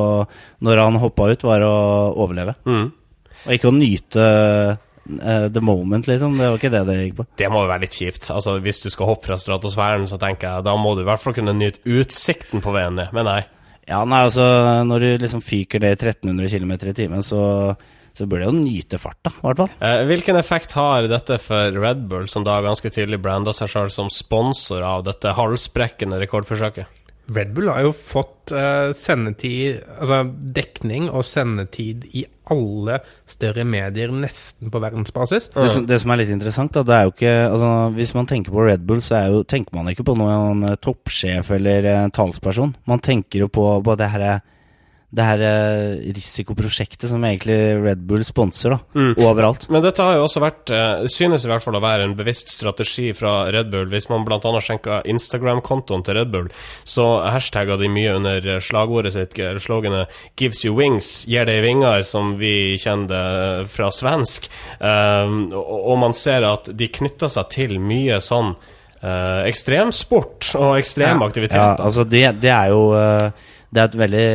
når 0.65 0.81
han 0.85 1.01
hoppa 1.03 1.29
ut, 1.33 1.45
var 1.45 1.65
å 1.67 1.75
overleve. 2.15 2.57
Mm. 2.69 2.89
Og 3.45 3.53
ikke 3.57 3.71
å 3.71 3.77
nyte 3.77 4.25
eh, 4.25 5.47
the 5.53 5.63
moment, 5.65 6.09
liksom. 6.09 6.37
Det 6.39 6.49
var 6.49 6.59
ikke 6.61 6.73
det 6.73 6.83
det 6.89 6.99
gikk 7.01 7.17
på. 7.21 7.29
Det 7.41 7.53
må 7.53 7.65
jo 7.65 7.71
være 7.71 7.85
litt 7.85 8.01
kjipt. 8.01 8.29
Altså, 8.35 8.59
Hvis 8.65 8.83
du 8.85 8.91
skal 8.93 9.13
hoppe 9.13 9.31
fra 9.31 9.39
stratosfæren, 9.41 10.09
så 10.11 10.21
tenker 10.21 10.49
jeg 10.49 10.69
da 10.69 10.77
må 10.81 10.95
du 10.97 11.05
i 11.05 11.09
hvert 11.09 11.23
fall 11.23 11.37
kunne 11.37 11.57
nyte 11.57 11.83
utsikten 11.89 12.65
på 12.65 12.75
veien 12.77 12.99
ned. 12.99 13.13
Men 13.17 13.29
nei. 13.29 13.41
Ja, 13.91 14.05
nei, 14.07 14.21
altså 14.29 14.45
Når 14.87 15.03
du 15.03 15.09
liksom 15.25 15.41
fyker 15.43 15.83
det 15.83 15.95
i 15.97 15.99
1300 15.99 16.53
km 16.53 16.77
i 16.93 16.97
timen, 16.97 17.25
så, 17.27 17.41
så 18.17 18.29
bør 18.31 18.43
du 18.43 18.47
jo 18.49 18.55
nyte 18.59 19.01
farta, 19.01 19.33
i 19.33 19.45
hvert 19.47 19.63
fall. 19.63 19.75
Eh, 19.87 20.05
hvilken 20.11 20.39
effekt 20.41 20.75
har 20.79 21.09
dette 21.11 21.41
for 21.43 21.81
Red 21.83 22.07
Bull, 22.11 22.29
som 22.31 22.47
da 22.47 22.61
ganske 22.65 22.93
tydelig 22.93 23.21
branda 23.23 23.55
seg 23.57 23.73
sjøl 23.73 23.93
som 23.95 24.11
sponsor 24.13 24.85
av 24.87 25.05
dette 25.09 25.37
halsbrekkende 25.39 26.21
rekordforsøket? 26.23 27.01
Red 27.31 27.53
Bull 27.55 27.69
har 27.71 27.85
jo 27.85 27.93
fått 27.95 28.51
eh, 28.57 28.91
sendetid, 28.97 29.81
altså 30.01 30.25
dekning 30.57 31.07
og 31.11 31.23
sendetid 31.27 32.09
i 32.17 32.25
alle 32.51 32.99
større 33.31 33.63
medier 33.69 34.11
nesten 34.11 34.73
på 34.73 34.81
verdensbasis. 34.83 35.51
Det, 35.55 35.69
som, 35.71 35.87
det 35.87 36.01
som 36.03 36.11
er 36.11 36.23
litt 36.23 36.33
interessant, 36.35 36.75
da, 36.75 36.83
det 36.87 36.97
er 36.97 37.07
jo 37.07 37.13
ikke 37.15 37.35
altså, 37.47 37.71
Hvis 37.95 38.15
man 38.17 38.31
tenker 38.31 38.55
på 38.55 38.65
Red 38.67 38.87
Bull, 38.89 39.03
så 39.05 39.21
er 39.21 39.35
jo, 39.35 39.45
tenker 39.47 39.77
man 39.79 39.93
ikke 39.93 40.07
på 40.09 40.17
noen 40.19 40.67
eh, 40.73 40.79
toppsjef 40.83 41.53
eller 41.61 41.91
eh, 41.93 42.09
talsperson. 42.17 42.75
Man 42.91 43.05
tenker 43.05 43.47
jo 43.47 43.51
på, 43.53 43.67
på 43.87 43.99
det 44.01 44.11
her 44.11 44.27
det 45.11 45.25
her 45.27 45.41
eh, 45.43 46.13
risikoprosjektet 46.15 47.11
som 47.11 47.25
egentlig 47.27 47.57
Red 47.83 48.03
Bull 48.07 48.23
sponser, 48.27 48.77
da. 48.77 48.79
Mm. 48.95 49.17
Overalt. 49.27 49.67
Men 49.73 49.83
dette 49.83 50.05
har 50.07 50.15
jo 50.15 50.27
også 50.29 50.43
vært, 50.45 50.71
eh, 50.71 51.09
synes 51.11 51.43
i 51.45 51.51
hvert 51.51 51.65
fall 51.65 51.79
å 51.81 51.83
være 51.83 52.07
en 52.07 52.15
bevisst 52.19 52.53
strategi 52.55 53.09
fra 53.17 53.49
Red 53.51 53.73
Bull. 53.73 53.89
Hvis 53.91 54.07
man 54.13 54.23
bl.a. 54.27 54.39
skjenka 54.63 55.01
Instagram-kontoen 55.11 56.07
til 56.07 56.19
Red 56.21 56.31
Bull, 56.31 56.47
så 56.87 57.09
hashtagga 57.27 57.81
de 57.81 57.91
mye 57.91 58.15
under 58.21 58.47
slagordet 58.63 59.17
sitt, 59.17 59.35
sloganet 59.35 60.15
'Gives 60.39 60.63
you 60.65 60.77
wings', 60.79 61.27
gir 61.27 61.45
deg 61.49 61.65
vinger, 61.67 62.07
som 62.07 62.37
vi 62.39 62.79
kjenner 62.79 63.67
fra 63.67 63.91
svensk. 63.91 64.47
Um, 64.79 65.51
og, 65.53 65.97
man 66.01 66.15
ser 66.15 66.47
at 66.47 66.71
de 66.77 66.87
knytter 66.89 67.29
seg 67.29 67.51
til 67.51 67.79
mye 67.83 68.21
sånn 68.23 68.55
uh, 68.55 69.43
ekstremsport 69.43 70.55
og 70.55 70.79
ekstremaktivitet. 70.79 71.59
Ja. 71.59 71.75
Ja, 71.75 71.85
altså 71.91 72.07
det, 72.07 72.25
det 72.41 72.55
er 72.55 72.71
jo 72.73 72.93
uh, 72.95 73.31
Det 73.71 73.83
er 73.83 73.91
et 73.91 73.99
veldig 73.99 74.27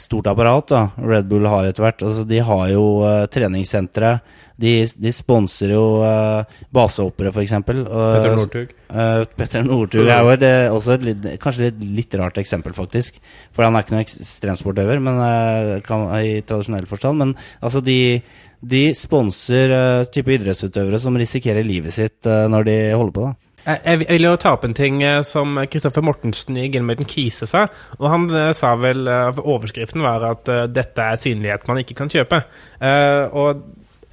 stort 0.00 0.28
apparat 0.30 0.70
da 0.72 0.80
Red 1.00 1.28
Bull 1.30 1.46
har 1.48 1.68
etter 1.68 1.84
hvert. 1.84 2.02
Altså, 2.06 2.24
de 2.28 2.40
har 2.44 2.64
jo 2.72 2.84
uh, 3.04 3.26
treningssentre. 3.32 4.16
De, 4.60 4.72
de 4.86 5.10
sponser 5.14 5.72
jo 5.74 5.82
uh, 6.04 6.46
basehoppere, 6.74 7.32
f.eks. 7.34 7.54
Petter 7.66 8.36
Northug. 8.38 8.74
Uh, 8.88 9.24
Petter 9.34 9.66
Northug 9.66 10.06
er 10.06 10.22
jo 10.22 10.32
et, 10.36 10.46
også 10.74 10.96
et 10.96 11.06
litt, 11.10 11.28
kanskje 11.42 11.68
litt, 11.68 11.84
litt 12.00 12.18
rart 12.20 12.38
eksempel, 12.42 12.76
faktisk. 12.76 13.18
For 13.54 13.66
han 13.66 13.74
er 13.74 13.84
ikke 13.86 13.96
noen 13.96 14.06
ekstremsportøver 14.06 15.02
men, 15.02 15.22
uh, 15.22 15.78
kan, 15.86 16.06
i 16.20 16.38
tradisjonell 16.46 16.90
forstand. 16.90 17.22
Men 17.22 17.36
altså, 17.60 17.82
de, 17.84 18.20
de 18.64 18.84
sponser 18.98 19.74
type 20.14 20.38
idrettsutøvere 20.38 21.02
som 21.02 21.18
risikerer 21.18 21.66
livet 21.66 21.94
sitt 21.96 22.24
når 22.24 22.70
de 22.70 22.78
holder 22.94 23.18
på. 23.18 23.26
da 23.30 23.43
Jeg, 23.64 23.80
jeg 23.84 24.00
vil 24.18 24.26
jo 24.28 24.34
ta 24.40 24.52
opp 24.56 24.64
en 24.68 24.74
ting 24.76 24.98
eh, 25.04 25.22
som 25.24 25.56
Kristoffer 25.72 26.04
Mortensen 26.04 26.58
i 26.60 26.66
Gilmaden 26.68 27.08
Kise 27.08 27.48
sa. 27.48 27.64
Og 27.98 28.08
han 28.12 28.26
eh, 28.34 28.50
sa 28.56 28.74
vel 28.80 29.06
eh, 29.08 29.40
Overskriften 29.40 30.04
var 30.04 30.24
at 30.28 30.50
eh, 30.52 30.66
dette 30.68 31.06
er 31.14 31.20
synlighet 31.22 31.64
man 31.70 31.80
ikke 31.80 31.96
kan 32.02 32.12
kjøpe. 32.12 32.42
Eh, 32.84 33.22
og 33.32 33.64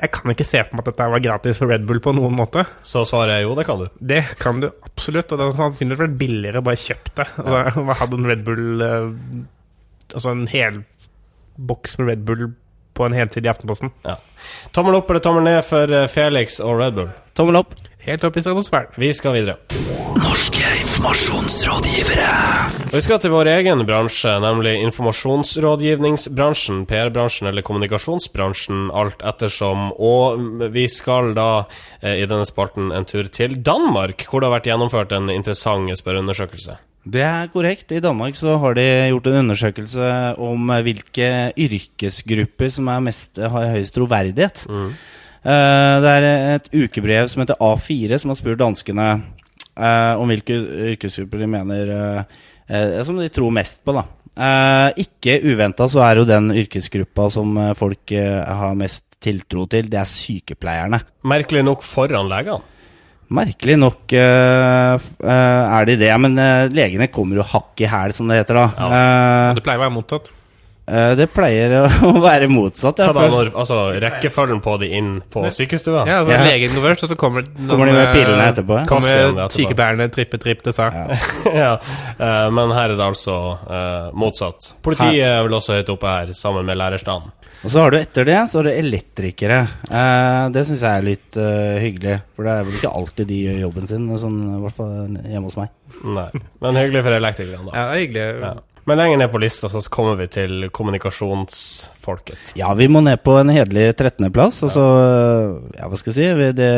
jeg 0.01 0.10
kan 0.15 0.31
ikke 0.34 0.48
se 0.48 0.63
for 0.65 0.74
meg 0.79 0.81
at 0.86 0.88
dette 0.93 1.10
var 1.13 1.22
gratis 1.22 1.60
for 1.62 1.70
Red 1.70 1.84
Bull 1.89 2.00
på 2.01 2.13
noen 2.17 2.34
måte. 2.34 2.63
Så 2.88 3.03
svarer 3.05 3.36
jeg 3.36 3.46
jo, 3.46 3.51
det 3.60 3.67
kan 3.67 3.84
du. 3.84 3.86
Det 4.13 4.22
kan 4.39 4.63
du 4.63 4.70
absolutt, 4.88 5.29
og 5.29 5.38
det 5.38 5.46
hadde 5.50 5.60
sannsynligvis 5.60 6.01
vært 6.08 6.15
billigere 6.24 6.63
å 6.63 6.65
bare 6.65 6.81
kjøpt 6.81 7.13
det. 7.20 7.27
Og 7.43 7.51
da 7.91 8.00
hadde 8.00 8.17
en 8.22 8.31
Red 8.31 8.48
Bull 8.48 8.88
eh, 8.88 9.12
Altså 10.12 10.34
en 10.34 10.48
hel 10.51 10.81
boks 11.55 11.93
med 12.00 12.10
Red 12.10 12.24
Bull 12.27 12.50
på 12.98 13.05
en 13.05 13.13
helside 13.15 13.48
i 13.48 13.51
Aftenposten. 13.51 13.93
Ja. 14.03 14.17
Tommel 14.75 14.98
opp 14.98 15.12
eller 15.12 15.22
tommel 15.24 15.46
ned 15.48 15.62
for 15.63 15.93
eh, 15.96 16.10
Felix 16.12 16.58
og 16.63 16.81
Red 16.81 16.98
Bull? 16.98 17.13
Tommel 17.38 17.62
opp. 17.62 17.77
Helt 18.01 18.24
opp 18.25 18.38
i 18.38 18.41
stratosfæren. 18.41 18.88
Vi 18.98 19.13
skal 19.13 19.34
videre. 19.36 19.55
Norske 20.17 20.65
informasjonsrådgivere. 20.81 22.29
Og 22.89 22.96
vi 22.98 23.01
skal 23.05 23.20
til 23.22 23.31
vår 23.34 23.48
egen 23.51 23.86
bransje, 23.86 24.31
nemlig 24.41 24.74
informasjonsrådgivningsbransjen, 24.88 26.86
PR-bransjen 26.89 27.48
eller 27.51 27.62
kommunikasjonsbransjen, 27.67 28.89
alt 28.89 29.22
ettersom. 29.22 29.91
Og 30.01 30.41
vi 30.74 30.88
skal 30.89 31.36
da 31.38 31.63
eh, 32.01 32.24
i 32.24 32.25
denne 32.25 32.46
spalten 32.50 32.91
en 32.91 33.05
tur 33.05 33.29
til 33.29 33.62
Danmark, 33.62 34.25
hvor 34.25 34.41
det 34.41 34.48
har 34.50 34.58
vært 34.58 34.70
gjennomført 34.74 35.12
en 35.15 35.29
interessant 35.29 35.93
spørreundersøkelse. 36.01 36.74
Det 37.01 37.22
er 37.25 37.50
korrekt. 37.53 37.91
I 37.93 38.01
Danmark 38.01 38.36
så 38.38 38.58
har 38.62 38.74
de 38.77 39.10
gjort 39.10 39.27
en 39.29 39.39
undersøkelse 39.46 40.36
om 40.41 40.70
eh, 40.74 40.84
hvilke 40.89 41.53
yrkesgrupper 41.53 42.70
som 42.74 42.88
er 42.93 43.00
mest, 43.12 43.38
har 43.38 43.74
høyest 43.77 43.93
troverdighet. 43.98 44.65
Eh, 44.70 44.93
det 45.43 46.15
er 46.15 46.25
et 46.55 46.67
ukebrev 46.74 47.29
som 47.31 47.41
heter 47.41 47.57
A4, 47.57 48.19
som 48.21 48.29
har 48.33 48.38
spurt 48.38 48.60
danskene 48.62 49.07
eh, 49.75 50.13
om 50.21 50.29
hvilke 50.29 50.57
yrkesgrupper 50.93 51.41
de 51.41 51.50
mener 51.50 51.93
eh, 51.95 52.41
eh, 52.69 52.98
Som 53.07 53.19
de 53.21 53.29
tror 53.33 53.53
mest 53.55 53.81
på, 53.86 53.95
da. 53.98 54.05
Eh, 54.31 55.03
ikke 55.03 55.39
uventa 55.43 55.88
så 55.91 56.03
er 56.05 56.21
jo 56.21 56.27
den 56.29 56.51
yrkesgruppa 56.55 57.29
som 57.33 57.57
eh, 57.60 57.74
folk 57.77 58.13
eh, 58.15 58.41
har 58.45 58.77
mest 58.79 59.05
tiltro 59.21 59.67
til, 59.69 59.89
det 59.91 60.00
er 60.01 60.10
sykepleierne. 60.10 61.01
Merkelig 61.29 61.65
nok 61.67 61.83
foran 61.86 62.29
legene. 62.31 62.62
Merkelig 63.31 63.77
nok 63.79 64.12
uh, 64.12 64.98
eh, 65.00 65.65
er 65.77 65.86
de 65.88 65.93
det, 66.01 66.10
men 66.19 66.33
uh, 66.36 66.67
legene 66.75 67.07
kommer 67.07 67.39
jo 67.39 67.45
hakk 67.48 67.79
i 67.79 67.88
hæl, 67.88 68.12
som 68.12 68.27
det 68.27 68.41
heter 68.41 68.57
da. 68.60 68.65
Eh, 68.75 69.53
Det 69.55 69.63
pleier 69.63 69.79
å 69.79 69.86
være 69.86 69.93
mottatt. 69.95 70.27
Eh, 70.88 71.11
det 71.19 71.27
pleier 71.33 71.73
å 71.81 72.13
være 72.27 72.47
motsatt. 72.51 73.01
Ja, 73.01 73.11
da, 73.15 73.25
når, 73.31 73.51
altså 73.55 73.79
rekkefølgen 74.01 74.61
på 74.63 74.77
de 74.81 74.91
inn 74.97 75.11
på 75.33 75.43
sykestua? 75.53 76.05
Ja, 76.09 76.21
altså, 76.21 76.38
Ja. 76.38 76.45
Legen 76.47 76.73
går 76.75 76.88
først, 76.89 77.05
og 77.05 77.13
så 77.13 77.19
kommer 77.19 77.45
Kommer 77.45 77.91
de 77.91 77.97
med 77.97 78.13
pillene 78.15 78.47
etterpå, 78.51 78.79
ja? 78.81 78.85
Kommer 78.89 79.51
sykepleierne 79.53 80.09
trippe, 80.13 80.39
tripp, 80.41 80.63
det 80.67 80.75
sa. 80.77 80.89
ja, 81.63 81.75
eh, 82.15 82.47
men 82.53 82.73
her 82.77 82.93
er 82.93 82.97
det 82.97 83.05
altså 83.05 83.38
uh, 83.67 84.09
motsatt. 84.17 84.73
Politiet 84.85 85.21
er 85.27 85.43
vel 85.45 85.59
også 85.59 85.77
høyt 85.79 85.93
oppe 85.93 86.15
her, 86.15 86.33
sammen 86.38 86.67
med 86.67 86.79
lærerstanden. 86.81 87.35
Og 87.61 87.69
så 87.69 87.83
har 87.83 87.93
du 87.93 87.97
etter 88.00 88.25
det 88.25 88.39
så 88.50 88.57
har 88.57 88.69
du 88.69 88.71
elektrikere. 88.73 89.59
Uh, 89.85 90.50
det 90.53 90.63
syns 90.65 90.81
jeg 90.81 90.89
er 90.89 91.05
litt 91.05 91.38
uh, 91.38 91.77
hyggelig, 91.81 92.17
for 92.33 92.47
det 92.47 92.55
er 92.55 92.65
vel 92.65 92.79
ikke 92.79 92.93
alltid 93.01 93.29
de 93.29 93.38
gjør 93.45 93.61
jobben 93.67 93.91
sin, 93.91 94.09
sånn, 94.23 94.41
i 94.57 94.59
hvert 94.63 94.77
fall 94.79 94.95
hjemme 95.29 95.45
hos 95.45 95.59
meg. 95.59 95.77
Nei, 96.01 96.27
men 96.63 96.79
hyggelig 96.81 97.05
for 97.05 97.17
elektrikerne, 97.19 97.67
da. 97.67 97.73
Ja, 97.77 97.83
er 97.91 98.01
hyggelig. 98.01 98.25
Ja. 98.41 98.53
Men 98.89 98.97
lenger 98.97 99.19
ned 99.21 99.29
på 99.29 99.39
lista 99.41 99.69
så 99.69 99.81
kommer 99.93 100.15
vi 100.17 100.25
til 100.33 100.69
kommunikasjonsfolket. 100.73 102.53
Ja, 102.57 102.71
vi 102.77 102.88
må 102.89 103.03
ned 103.05 103.21
på 103.21 103.35
en 103.38 103.51
hederlig 103.53 103.91
13.-plass. 103.93 104.63
Altså, 104.65 104.85
ja, 105.77 105.89
hva 105.89 106.00
skal 106.00 106.13
jeg 106.13 106.17
si 106.17 106.29
vi- 106.39 106.51
Det, 106.57 106.69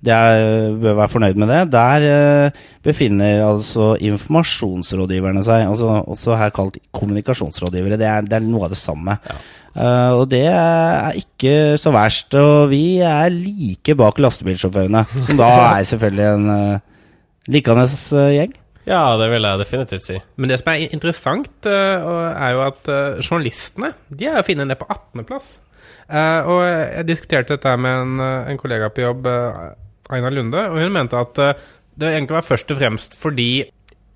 det 0.00 0.12
er, 0.14 0.70
bør 0.78 0.94
være 1.00 1.08
fornøyd 1.08 1.40
med 1.42 1.48
det. 1.50 1.60
Der 1.72 2.06
eh, 2.10 2.60
befinner 2.86 3.42
altså 3.48 3.96
informasjonsrådgiverne 3.98 5.42
seg, 5.44 5.66
altså 5.66 6.04
også 6.06 6.38
her 6.38 6.50
kalt 6.54 6.78
kommunikasjonsrådgivere. 6.92 7.98
Det 7.98 8.06
er, 8.06 8.20
det 8.22 8.38
er 8.38 8.46
noe 8.46 8.68
av 8.68 8.70
det 8.70 8.78
samme. 8.78 9.18
Eh, 9.74 10.12
og 10.14 10.28
det 10.30 10.46
er 10.46 11.18
ikke 11.18 11.76
så 11.82 11.92
verst. 11.94 12.34
Og 12.38 12.70
vi 12.70 13.00
er 13.02 13.28
like 13.34 13.94
bak 13.98 14.22
lastebilsjåførene, 14.22 15.04
som 15.26 15.36
da 15.40 15.50
er 15.80 15.84
selvfølgelig 15.90 16.30
en 16.30 16.50
uh, 16.50 16.80
likende 17.50 17.86
eh, 17.90 18.32
gjeng. 18.38 18.56
Ja, 18.90 19.14
det 19.20 19.28
vil 19.30 19.46
jeg 19.46 19.60
definitivt 19.60 20.02
si. 20.02 20.16
Men 20.40 20.50
det 20.50 20.58
som 20.60 20.72
er 20.72 20.88
interessant, 20.90 21.52
eh, 21.68 22.06
er 22.34 22.56
jo 22.56 22.64
at 22.66 22.90
eh, 22.90 23.20
journalistene 23.22 23.92
de 24.10 24.26
er 24.26 24.40
å 24.40 24.46
finne 24.46 24.66
ned 24.66 24.80
på 24.80 24.88
18.-plass. 24.90 25.58
Uh, 26.10 26.42
og 26.50 26.60
jeg 26.66 27.06
diskuterte 27.06 27.54
dette 27.54 27.72
med 27.78 28.00
en, 28.02 28.22
eh, 28.50 28.56
kollega 28.58 28.88
på 28.90 29.04
jobb, 29.04 29.28
Aina 30.10 30.30
Lunde, 30.30 30.64
og 30.70 30.80
hun 30.80 30.94
mente 30.94 31.18
at 31.18 31.38
eh, 31.38 31.68
det 32.00 32.14
egentlig 32.14 32.40
var 32.40 32.46
først 32.46 32.72
og 32.72 32.80
fremst 32.80 33.14
fordi 33.18 33.50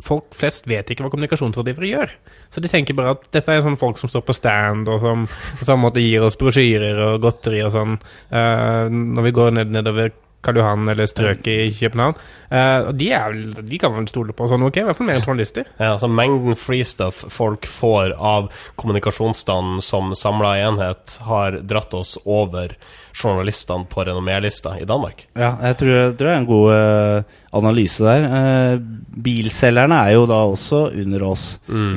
folk 0.03 0.35
flest 0.35 0.67
vet 0.67 0.89
ikke 0.91 1.05
hva 1.05 1.11
kommunikasjonsrådgivere 1.13 1.91
gjør. 1.93 2.15
Så 2.51 2.63
de 2.63 2.71
tenker 2.71 2.97
bare 2.99 3.13
at 3.15 3.29
dette 3.35 3.53
er 3.53 3.63
sånn 3.63 3.79
folk 3.79 4.01
som 4.01 4.11
står 4.11 4.25
på 4.27 4.35
stand, 4.35 4.91
og 4.91 5.05
som 5.05 5.23
på 5.29 5.69
samme 5.69 5.87
måte 5.87 6.03
gir 6.03 6.25
oss 6.27 6.39
brosjyrer 6.41 6.99
og 7.13 7.21
godteri 7.23 7.63
og 7.63 7.71
sånn 7.77 7.95
eh, 7.95 8.91
når 8.91 9.29
vi 9.29 9.35
går 9.39 9.55
ned, 9.61 9.75
nedover 9.77 10.11
Karl 10.45 10.61
Johan 10.61 10.89
eller 10.93 11.09
strøket 11.11 11.53
i 11.67 11.71
København. 11.79 12.19
Uh, 12.53 12.91
de, 12.95 13.11
er 13.17 13.39
de 13.65 13.79
kan 13.81 13.95
man 13.95 14.09
stole 14.11 14.35
på 14.37 14.49
sånn, 14.51 14.65
ok? 14.67 14.81
I 14.83 14.87
hvert 14.89 15.01
fall 15.01 15.09
mer 15.09 15.21
enn 15.21 15.27
journalister. 15.27 15.69
Ja, 15.79 15.95
altså 15.95 16.11
Mengden 16.11 16.59
freestuff 16.59 17.25
folk 17.33 17.69
får 17.69 18.15
av 18.15 18.51
kommunikasjonsstanden 18.81 19.83
som 19.85 20.13
samla 20.19 20.57
enhet, 20.67 21.19
har 21.27 21.59
dratt 21.65 21.95
oss 21.97 22.17
over 22.25 22.77
journalistene 23.15 23.87
på 23.91 24.05
renommélista 24.07 24.75
i 24.81 24.87
Danmark. 24.89 25.27
Ja, 25.39 25.55
jeg 25.71 25.79
tror, 25.81 25.95
jeg 25.95 26.15
tror 26.19 26.29
det 26.29 26.35
er 26.35 26.41
en 26.43 26.51
god 26.51 26.71
uh, 26.75 27.41
analyse 27.55 28.05
der. 28.05 28.29
Uh, 28.29 29.19
bilselgerne 29.25 30.01
er 30.07 30.17
jo 30.17 30.29
da 30.31 30.43
også 30.51 30.87
under 30.93 31.27
oss. 31.27 31.47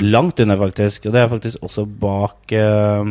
Langt 0.04 0.40
under, 0.44 0.58
faktisk. 0.60 1.08
Og 1.08 1.16
det 1.16 1.22
er 1.22 1.32
faktisk 1.32 1.64
også 1.66 1.86
bak 2.00 2.54
eh, 2.56 3.10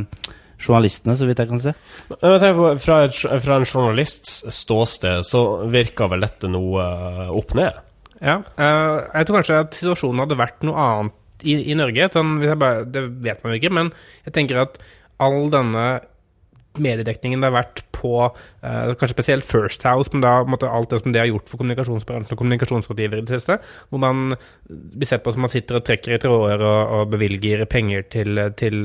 journalistene, 0.61 1.17
så 1.19 1.29
vidt 1.29 1.43
jeg 1.43 1.51
kan 1.51 1.63
se. 1.63 1.75
Jeg 2.15 2.41
tenker 2.43 2.59
på, 2.59 2.71
fra, 2.83 3.03
et, 3.07 3.21
fra 3.45 3.59
en 3.59 3.69
journalists 3.69 4.41
ståsted 4.55 5.27
så 5.29 5.43
virker 5.73 6.11
vel 6.13 6.25
dette 6.25 6.51
noe 6.51 6.83
eh, 6.83 7.31
opp 7.37 7.55
ned? 7.59 7.83
Ja, 8.23 8.41
eh, 8.41 8.97
jeg 9.13 9.29
tror 9.29 9.41
kanskje 9.41 9.63
at 9.67 9.77
situasjonen 9.77 10.25
hadde 10.25 10.41
vært 10.41 10.67
noe 10.67 10.89
annet 10.89 11.47
i, 11.47 11.59
i 11.73 11.79
Norge. 11.79 12.11
Sånn, 12.15 12.39
hvis 12.41 12.53
jeg 12.55 12.61
bare, 12.61 12.85
det 12.89 13.07
vet 13.25 13.43
man 13.43 13.53
jo 13.55 13.61
ikke, 13.61 13.75
men 13.79 13.93
jeg 14.27 14.37
tenker 14.37 14.65
at 14.65 14.79
all 15.23 15.49
denne 15.53 15.87
mediedekningen 16.77 17.41
det 17.41 17.49
har 17.49 17.57
vært 17.57 17.83
på 17.97 18.13
eh, 18.27 18.93
kanskje 19.01 19.15
spesielt 19.15 19.47
First 19.49 19.85
House, 19.89 20.13
men 20.13 20.25
da 20.25 20.39
på 20.43 20.49
en 20.49 20.55
måte, 20.57 20.71
alt 20.71 20.93
det 20.93 21.01
som 21.03 21.15
det 21.15 21.23
har 21.23 21.31
gjort 21.31 21.49
for 21.51 21.61
kommunikasjonsbransjen 21.63 22.37
og 22.37 22.41
kommunikasjonsrådgivere 22.43 23.23
i 23.23 23.29
det 23.29 23.39
siste, 23.39 23.59
hvor 23.91 24.03
man 24.03 24.37
blir 24.69 25.09
sett 25.09 25.25
på 25.25 25.33
som 25.33 25.47
man 25.47 25.53
sitter 25.53 25.81
og 25.81 25.87
trekker 25.87 26.17
i 26.17 26.21
tråder 26.23 26.65
og, 26.65 26.97
og 26.99 27.15
bevilger 27.15 27.65
penger 27.71 28.05
til, 28.13 28.43
til 28.61 28.79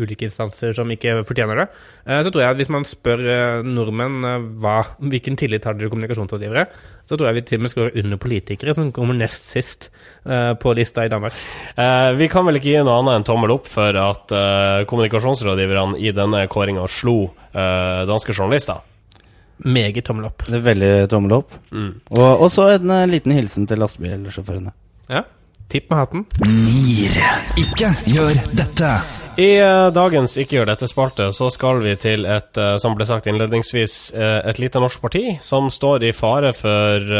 ulike 0.00 0.24
instanser 0.28 0.72
som 0.76 0.88
ikke 0.94 1.18
fortjener 1.28 1.58
det. 1.62 1.66
Eh, 2.06 2.22
Så 2.24 2.30
tror 2.32 2.42
jeg 2.44 2.50
at 2.54 2.60
hvis 2.60 2.70
man 2.72 2.84
spør 2.88 3.20
eh, 3.20 3.62
nordmenn 3.66 4.24
eh, 4.24 4.46
hva, 4.62 4.78
hvilken 4.98 5.36
tillit 5.36 5.64
har 5.68 5.74
dere 5.74 5.88
til 5.88 5.92
kommunikasjonsrådgivere, 5.92 6.66
så 7.08 7.16
tror 7.18 7.28
jeg 7.28 7.34
vi 7.34 7.42
til 7.50 7.58
og 7.60 7.64
med 7.66 7.72
skårer 7.74 7.98
under 8.04 8.20
politikere, 8.22 8.74
som 8.78 8.92
kommer 8.96 9.18
nest 9.18 9.44
sist 9.52 9.90
eh, 10.24 10.52
på 10.54 10.72
lista 10.78 11.04
i 11.04 11.10
Danmark. 11.12 11.36
Eh, 11.76 12.12
vi 12.16 12.28
kan 12.32 12.46
vel 12.48 12.56
ikke 12.60 12.70
gi 12.72 12.80
noe 12.86 13.00
annet 13.02 13.18
enn 13.20 13.28
tommel 13.28 13.52
opp 13.58 13.68
for 13.68 13.98
at 14.00 14.32
kommunikasjonsrådgiverne 14.88 15.98
i 16.00 16.12
denne 16.16 16.46
kåringa 16.48 16.86
slo 16.88 17.16
eh, 17.52 18.02
danske 18.08 18.32
journalister. 18.36 18.80
Meget 19.62 20.02
tommel 20.08 20.24
opp. 20.26 20.42
Det 20.48 20.56
er 20.58 20.64
veldig 20.64 20.92
tommel 21.12 21.36
opp. 21.36 21.52
Og, 21.70 22.24
og 22.42 22.48
så 22.50 22.70
en 22.78 22.90
liten 23.12 23.34
hilsen 23.36 23.68
til 23.70 23.78
lastebilsjåførene. 23.78 24.72
Ja. 25.12 25.22
Tipp 25.70 25.86
med 25.92 26.00
hatten. 26.00 26.24
NIR. 26.42 27.14
Ikke 27.62 27.92
gjør 28.10 28.40
dette. 28.58 28.96
I 29.40 29.62
uh, 29.64 29.88
dagens 29.88 30.34
Ikke 30.36 30.58
gjør 30.58 30.68
dette-spalte 30.68 31.30
så 31.32 31.46
skal 31.52 31.78
vi 31.80 31.94
til 31.96 32.26
et, 32.28 32.50
uh, 32.60 32.74
som 32.80 32.92
ble 32.98 33.06
sagt 33.08 33.28
innledningsvis, 33.30 33.94
uh, 34.12 34.42
et 34.50 34.58
lite 34.60 34.80
norsk 34.82 35.00
parti 35.00 35.38
som 35.40 35.70
står 35.72 36.04
i 36.04 36.10
fare 36.12 36.50
for 36.56 37.14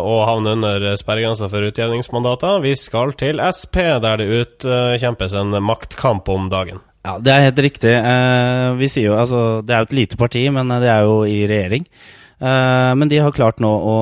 å 0.00 0.14
havne 0.24 0.54
under 0.56 0.86
sperregrensa 0.96 1.50
for 1.52 1.66
utjevningsmandater. 1.68 2.62
Vi 2.64 2.72
skal 2.80 3.12
til 3.20 3.42
SP, 3.44 3.76
der 4.00 4.22
det 4.22 4.28
utkjempes 4.40 5.36
en 5.36 5.58
maktkamp 5.64 6.28
om 6.32 6.48
dagen. 6.52 6.80
Ja, 7.04 7.18
det 7.20 7.34
er 7.34 7.44
helt 7.48 7.60
riktig. 7.64 7.92
Vi 8.80 8.88
sier 8.92 9.10
jo, 9.10 9.18
altså, 9.20 9.42
det 9.64 9.74
er 9.74 9.84
jo 9.84 9.90
et 9.90 9.98
lite 9.98 10.20
parti, 10.20 10.42
men 10.52 10.72
det 10.82 10.88
er 10.92 11.04
jo 11.08 11.22
i 11.28 11.42
regjering. 11.48 11.86
Men 12.40 13.12
de 13.12 13.20
har 13.20 13.36
klart 13.36 13.60
nå 13.60 13.70
å, 13.70 13.96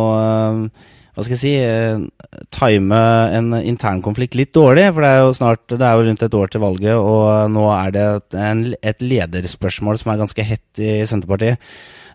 hva 1.18 1.24
skal 1.26 1.34
jeg 1.34 1.42
si 1.42 1.54
eh, 1.58 2.42
time 2.54 2.98
en 3.34 3.50
internkonflikt 3.58 4.36
litt 4.38 4.52
dårlig. 4.54 4.84
For 4.94 5.02
det 5.02 5.10
er 5.10 5.22
jo 5.24 5.32
snart 5.34 5.64
Det 5.72 5.82
er 5.82 5.96
jo 5.98 6.04
rundt 6.06 6.22
et 6.22 6.36
år 6.38 6.52
til 6.52 6.62
valget, 6.62 6.94
og 6.94 7.50
nå 7.50 7.64
er 7.74 7.94
det 7.96 8.04
et, 8.12 8.36
en, 8.38 8.60
et 8.78 9.02
lederspørsmål 9.02 9.98
som 9.98 10.12
er 10.12 10.20
ganske 10.22 10.46
hett 10.46 10.78
i 10.78 10.92
Senterpartiet. 11.10 11.58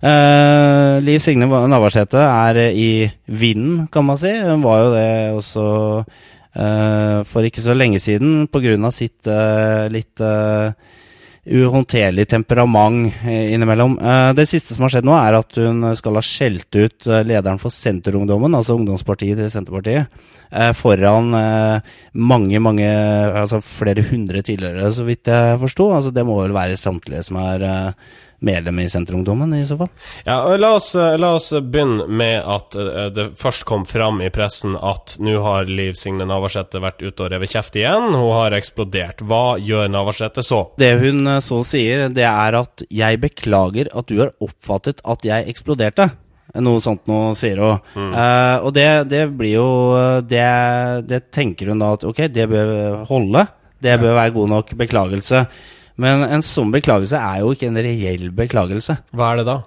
Eh, 0.03 1.03
Liv 1.03 1.19
Signe 1.23 1.47
Navarsete 1.47 2.23
er 2.23 2.61
i 2.71 3.11
vinden, 3.27 3.89
kan 3.91 4.07
man 4.07 4.19
si. 4.23 4.31
Hun 4.39 4.63
var 4.63 4.85
jo 4.85 4.95
det 4.95 5.11
også 5.35 5.67
eh, 6.55 7.19
for 7.27 7.43
ikke 7.43 7.63
så 7.67 7.75
lenge 7.75 7.99
siden 7.99 8.47
pga. 8.47 8.91
sitt 8.95 9.27
eh, 9.27 9.91
litt 9.91 10.23
eh, 10.23 10.71
uhåndterlig 11.45 12.27
temperament 12.27 13.13
eh, 13.25 13.53
innimellom. 13.53 13.97
Eh, 13.99 14.33
det 14.37 14.45
siste 14.47 14.75
som 14.75 14.85
har 14.85 14.93
skjedd 14.93 15.07
nå, 15.07 15.15
er 15.17 15.37
at 15.41 15.59
hun 15.59 15.89
skal 15.99 16.19
ha 16.19 16.23
skjelt 16.23 16.69
ut 16.71 17.07
eh, 17.09 17.23
lederen 17.27 17.59
for 17.59 17.73
Senterungdommen, 17.73 18.55
altså 18.55 18.77
ungdomspartiet 18.77 19.39
til 19.39 19.51
Senterpartiet, 19.51 20.23
foran 20.77 21.31
mange, 22.13 22.59
mange 22.61 22.85
Altså 22.85 23.57
flere 23.65 24.03
hundre 24.05 24.43
tidligere, 24.45 24.91
så 24.93 25.01
vidt 25.07 25.31
jeg 25.31 25.57
forsto. 25.63 25.87
Altså, 25.95 26.11
det 26.13 26.21
må 26.27 26.35
vel 26.37 26.53
være 26.53 26.77
samtlige 26.77 27.23
som 27.25 27.39
er 27.41 27.65
medlem 28.43 28.79
i 28.83 28.89
Senterungdommen, 28.89 29.53
i 29.55 29.65
så 29.65 29.77
fall. 29.79 29.89
Ja, 30.25 30.41
og 30.47 30.59
la 30.59 30.73
oss, 30.77 30.91
eh, 30.95 31.15
la 31.19 31.33
oss 31.37 31.49
begynne 31.53 32.07
med 32.07 32.43
at 32.43 32.75
eh, 32.75 33.09
det 33.15 33.27
først 33.39 33.65
kom 33.69 33.85
fram 33.89 34.21
i 34.23 34.31
pressen 34.33 34.75
at 34.75 35.15
nå 35.23 35.37
har 35.45 35.69
Liv 35.71 35.95
Signe 35.99 36.27
Navarsete 36.27 36.81
vært 36.83 37.01
ute 37.03 37.25
og 37.25 37.31
revet 37.33 37.53
kjeft 37.55 37.77
igjen. 37.79 38.11
Hun 38.11 38.33
har 38.35 38.55
eksplodert. 38.57 39.23
Hva 39.23 39.55
gjør 39.63 39.91
Navarsete 39.93 40.43
så? 40.45 40.65
Det 40.79 40.91
hun 41.01 41.27
eh, 41.27 41.39
så 41.43 41.61
sier, 41.67 42.09
det 42.13 42.27
er 42.27 42.59
at 42.59 42.83
'jeg 42.89 43.21
beklager 43.23 43.89
at 43.93 44.11
du 44.11 44.19
har 44.19 44.35
oppfattet 44.43 44.99
at 45.05 45.23
jeg 45.25 45.47
eksploderte'. 45.53 46.11
Noe 46.61 46.81
sånt 46.83 47.07
nå, 47.09 47.33
sier 47.33 47.57
hun. 47.57 48.11
Eh, 48.13 48.57
og 48.61 48.73
det, 48.75 49.07
det 49.09 49.23
blir 49.33 49.55
jo 49.55 49.69
det, 50.21 50.45
det 51.09 51.31
tenker 51.33 51.71
hun 51.71 51.81
da 51.81 51.93
at 51.95 52.03
ok, 52.05 52.27
det 52.29 52.49
bør 52.51 53.05
holde. 53.09 53.47
Det 53.83 53.95
bør 53.99 54.19
være 54.19 54.35
god 54.35 54.51
nok 54.51 54.75
beklagelse. 54.79 55.47
Men 56.01 56.25
en 56.25 56.43
sånn 56.45 56.73
beklagelse 56.73 57.19
er 57.19 57.43
jo 57.43 57.53
ikke 57.53 57.69
en 57.69 57.81
reell 57.85 58.29
beklagelse. 58.35 58.97
Hva 59.13 59.33
er 59.33 59.41
det 59.41 59.47
da? 59.51 59.59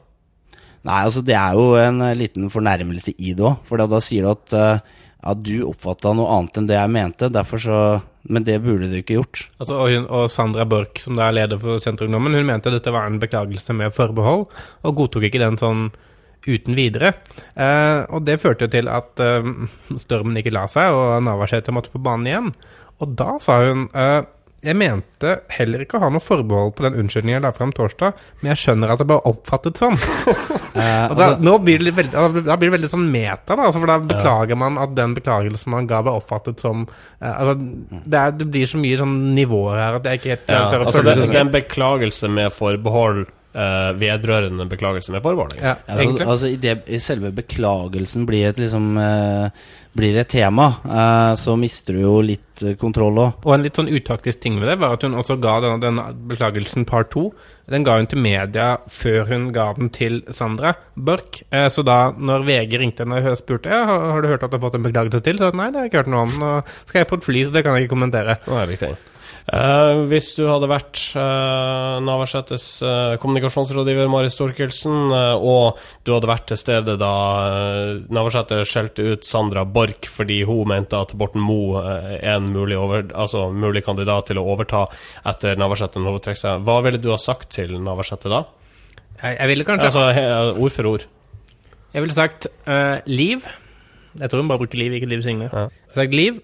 Nei, 0.86 1.00
altså 1.02 1.22
det 1.26 1.34
er 1.38 1.56
jo 1.58 1.74
en 1.80 2.02
eh, 2.06 2.16
liten 2.18 2.50
fornærmelse 2.52 3.16
i 3.18 3.34
det 3.34 3.46
òg. 3.46 3.62
For 3.66 3.80
da, 3.80 3.88
da 3.90 4.00
sier 4.02 4.26
du 4.26 4.32
at, 4.32 4.54
uh, 4.54 5.06
ja, 5.22 5.34
du 5.34 5.54
oppfatta 5.66 6.12
noe 6.14 6.30
annet 6.36 6.60
enn 6.60 6.68
det 6.70 6.78
jeg 6.78 6.92
mente. 6.94 7.32
Derfor 7.32 7.62
så 7.62 7.80
Men 8.26 8.42
det 8.42 8.56
burde 8.58 8.88
du 8.90 8.96
ikke 8.98 9.20
gjort. 9.20 9.44
Altså, 9.60 9.76
og, 9.78 9.90
hun, 9.94 10.06
og 10.10 10.24
Sandra 10.34 10.64
Borch, 10.66 10.98
som 11.04 11.14
da 11.14 11.28
er 11.28 11.36
leder 11.36 11.60
for 11.62 11.78
Senterungdommen, 11.78 12.34
hun 12.34 12.48
mente 12.48 12.72
dette 12.74 12.90
var 12.90 13.06
en 13.06 13.20
beklagelse 13.22 13.70
med 13.78 13.94
forbehold, 13.94 14.48
og 14.82 14.96
godtok 14.98 15.28
ikke 15.28 15.38
den 15.44 15.58
sånn 15.60 15.84
uten 16.42 16.74
videre. 16.74 17.12
Eh, 17.54 18.00
og 18.10 18.24
det 18.26 18.40
førte 18.42 18.66
til 18.72 18.90
at 18.90 19.22
eh, 19.22 19.46
stormen 20.02 20.38
ikke 20.40 20.54
la 20.54 20.64
seg, 20.70 20.90
og 20.90 21.22
Navarsete 21.22 21.74
måtte 21.74 21.94
på 21.94 22.02
banen 22.02 22.26
igjen. 22.26 22.50
Og 22.98 23.14
da 23.14 23.36
sa 23.42 23.60
hun 23.62 23.86
eh, 23.94 24.26
jeg 24.66 24.76
mente 24.80 25.32
heller 25.54 25.84
ikke 25.84 25.96
å 25.98 26.02
ha 26.02 26.08
noe 26.12 26.22
forbehold 26.22 26.74
på 26.76 26.84
den 26.86 26.96
unnskyldningen 27.00 27.38
jeg 27.38 27.44
la 27.46 27.52
fram 27.54 27.72
torsdag, 27.76 28.16
men 28.42 28.50
jeg 28.52 28.60
skjønner 28.64 28.92
at 28.92 29.00
det 29.02 29.06
ble 29.12 29.20
oppfattet 29.32 29.80
sånn. 29.82 29.96
Eh, 30.76 31.06
Og 31.08 31.14
da, 31.16 31.30
altså, 31.30 31.40
nå 31.40 31.52
blir 31.64 31.80
det 31.80 31.94
veldig, 31.96 32.42
da 32.44 32.52
blir 32.60 32.68
det 32.68 32.74
veldig 32.74 32.88
sånn 32.92 33.06
meta, 33.08 33.54
da. 33.56 33.64
Altså, 33.64 33.80
for 33.80 33.88
da 33.88 33.94
beklager 34.10 34.58
man 34.60 34.76
at 34.82 34.90
den 34.92 35.14
beklagelsen 35.16 35.72
man 35.72 35.86
ga, 35.88 36.02
ble 36.04 36.12
oppfattet 36.18 36.60
som 36.60 36.82
eh, 36.84 37.30
Altså, 37.32 37.54
det, 38.04 38.18
er, 38.20 38.34
det 38.36 38.48
blir 38.52 38.68
så 38.68 38.76
mye 38.82 38.98
sånn 39.00 39.14
nivåer 39.38 39.80
her 39.80 39.96
at 39.96 40.10
jeg 40.10 40.20
ikke 40.20 40.34
helt 40.34 40.52
Ja, 40.52 40.60
altså 40.82 41.00
det, 41.06 41.14
det 41.22 41.30
er 41.32 41.46
en 41.46 41.54
beklagelse 41.54 42.28
med 42.28 42.52
forbehold 42.52 43.24
eh, 43.56 43.90
vedrørende 43.98 44.68
beklagelse 44.70 45.14
med 45.14 45.24
forvarning. 45.24 45.62
Ja, 45.62 45.76
altså, 45.86 46.28
altså 46.28 46.52
i, 46.52 46.60
det, 46.60 46.78
I 46.86 47.00
selve 47.02 47.32
beklagelsen 47.36 48.26
blir 48.28 48.50
et, 48.50 48.60
liksom, 48.60 48.94
uh, 49.00 49.48
blir 49.96 50.18
et 50.20 50.30
tema, 50.30 50.68
uh, 50.84 51.32
så 51.40 51.56
mister 51.60 51.96
du 51.96 52.04
jo 52.04 52.14
litt 52.24 52.64
kontroll 52.80 53.20
òg. 53.20 53.42
Og 53.44 53.54
en 53.56 53.64
litt 53.66 53.76
sånn 53.78 53.90
utaktisk 53.92 54.40
ting 54.44 54.60
ved 54.60 54.70
det 54.70 54.78
var 54.80 54.96
at 54.96 55.04
hun 55.06 55.16
også 55.18 55.38
ga 55.42 55.58
denne, 55.64 55.80
denne 55.82 56.06
beklagelsen 56.30 56.86
par 56.88 57.08
to. 57.12 57.30
Den 57.70 57.84
ga 57.86 57.96
hun 57.98 58.08
til 58.10 58.22
media 58.22 58.68
før 58.92 59.26
hun 59.32 59.50
ga 59.54 59.72
den 59.76 59.90
til 59.94 60.20
Sandra 60.30 60.76
Borch. 60.94 61.42
Eh, 61.50 61.66
så 61.72 61.82
da 61.86 62.12
når 62.14 62.46
VG 62.46 62.78
ringte 62.80 63.04
henne 63.04 63.18
og 63.32 63.40
spurte 63.40 63.72
ja, 63.72 63.82
har, 63.88 64.06
har 64.14 64.22
du 64.22 64.30
hørt 64.30 64.46
at 64.46 64.52
du 64.52 64.58
har 64.58 64.64
fått 64.68 64.78
en 64.78 64.86
beklagelse 64.86 65.22
til, 65.26 65.40
så 65.40 65.48
sa 65.48 65.52
hun 65.52 65.64
nei, 65.64 65.68
det 65.72 65.80
har 65.80 65.88
jeg 65.88 65.92
ikke 65.92 66.04
hørt 66.04 66.14
noe 66.14 66.24
om. 66.28 66.38
Nå 66.44 66.54
skal 66.86 67.02
jeg 67.02 67.10
på 67.10 67.20
et 67.20 67.28
fly, 67.28 67.44
så 67.44 67.58
det 67.58 67.66
kan 67.66 67.76
jeg 67.76 67.86
ikke 67.86 67.96
kommentere. 67.96 68.40
Det 68.46 68.62
er 68.62 68.72
riktig. 68.72 68.94
Eh, 69.46 70.00
hvis 70.10 70.32
du 70.34 70.42
hadde 70.48 70.66
vært 70.66 70.98
uh, 71.14 72.00
Navarsetes 72.02 72.64
uh, 72.82 73.14
kommunikasjonsrådgiver 73.22 74.08
Mari 74.10 74.30
Storkelsen, 74.32 75.12
eh, 75.14 75.38
og 75.38 75.78
du 76.02 76.10
hadde 76.16 76.26
vært 76.26 76.48
til 76.50 76.58
stede 76.58 76.96
da 76.98 77.12
uh, 77.46 78.00
Navarsete 78.10 78.58
skjelte 78.66 79.06
ut 79.06 79.28
Sandra 79.28 79.62
Borch 79.62 80.08
fordi 80.10 80.40
hun 80.48 80.66
mente 80.72 80.98
at 80.98 81.14
Borten 81.14 81.44
Moe 81.46 81.78
eh, 81.78 82.16
er 82.16 82.40
en 82.40 82.50
mulig, 82.50 82.74
over, 82.74 83.06
altså, 83.14 83.44
mulig 83.54 83.84
kandidat 83.86 84.32
til 84.32 84.42
å 84.42 84.48
overta 84.50 84.82
etter 85.30 85.54
Navarsete 85.62 86.02
når 86.02 86.18
hun 86.18 86.26
trekker 86.26 86.42
seg, 86.42 86.66
hva 86.66 86.80
ville 86.82 86.98
du 86.98 87.12
ha 87.14 87.20
sagt 87.22 87.52
til 87.54 87.78
Navarsete 87.86 88.32
da? 88.32 88.42
Jeg, 89.22 89.38
jeg 89.38 89.52
ville 89.52 89.68
kanskje 89.70 89.92
Altså 89.92 90.08
he, 90.16 90.26
ord 90.58 90.74
for 90.74 90.90
ord. 90.90 91.06
Jeg 91.94 92.02
ville 92.02 92.18
sagt 92.18 92.50
eh, 92.66 92.98
Liv. 93.06 93.46
Jeg 94.18 94.32
tror 94.32 94.42
hun 94.42 94.50
bare 94.50 94.64
bruker 94.66 94.82
Liv, 94.82 94.98
ikke 94.98 95.14
Liv 95.14 95.22
Signe. 95.22 95.52
Ja. 95.52 95.68
Jeg 95.70 95.86
ville 95.86 96.02
sagt 96.02 96.18
Liv. 96.18 96.42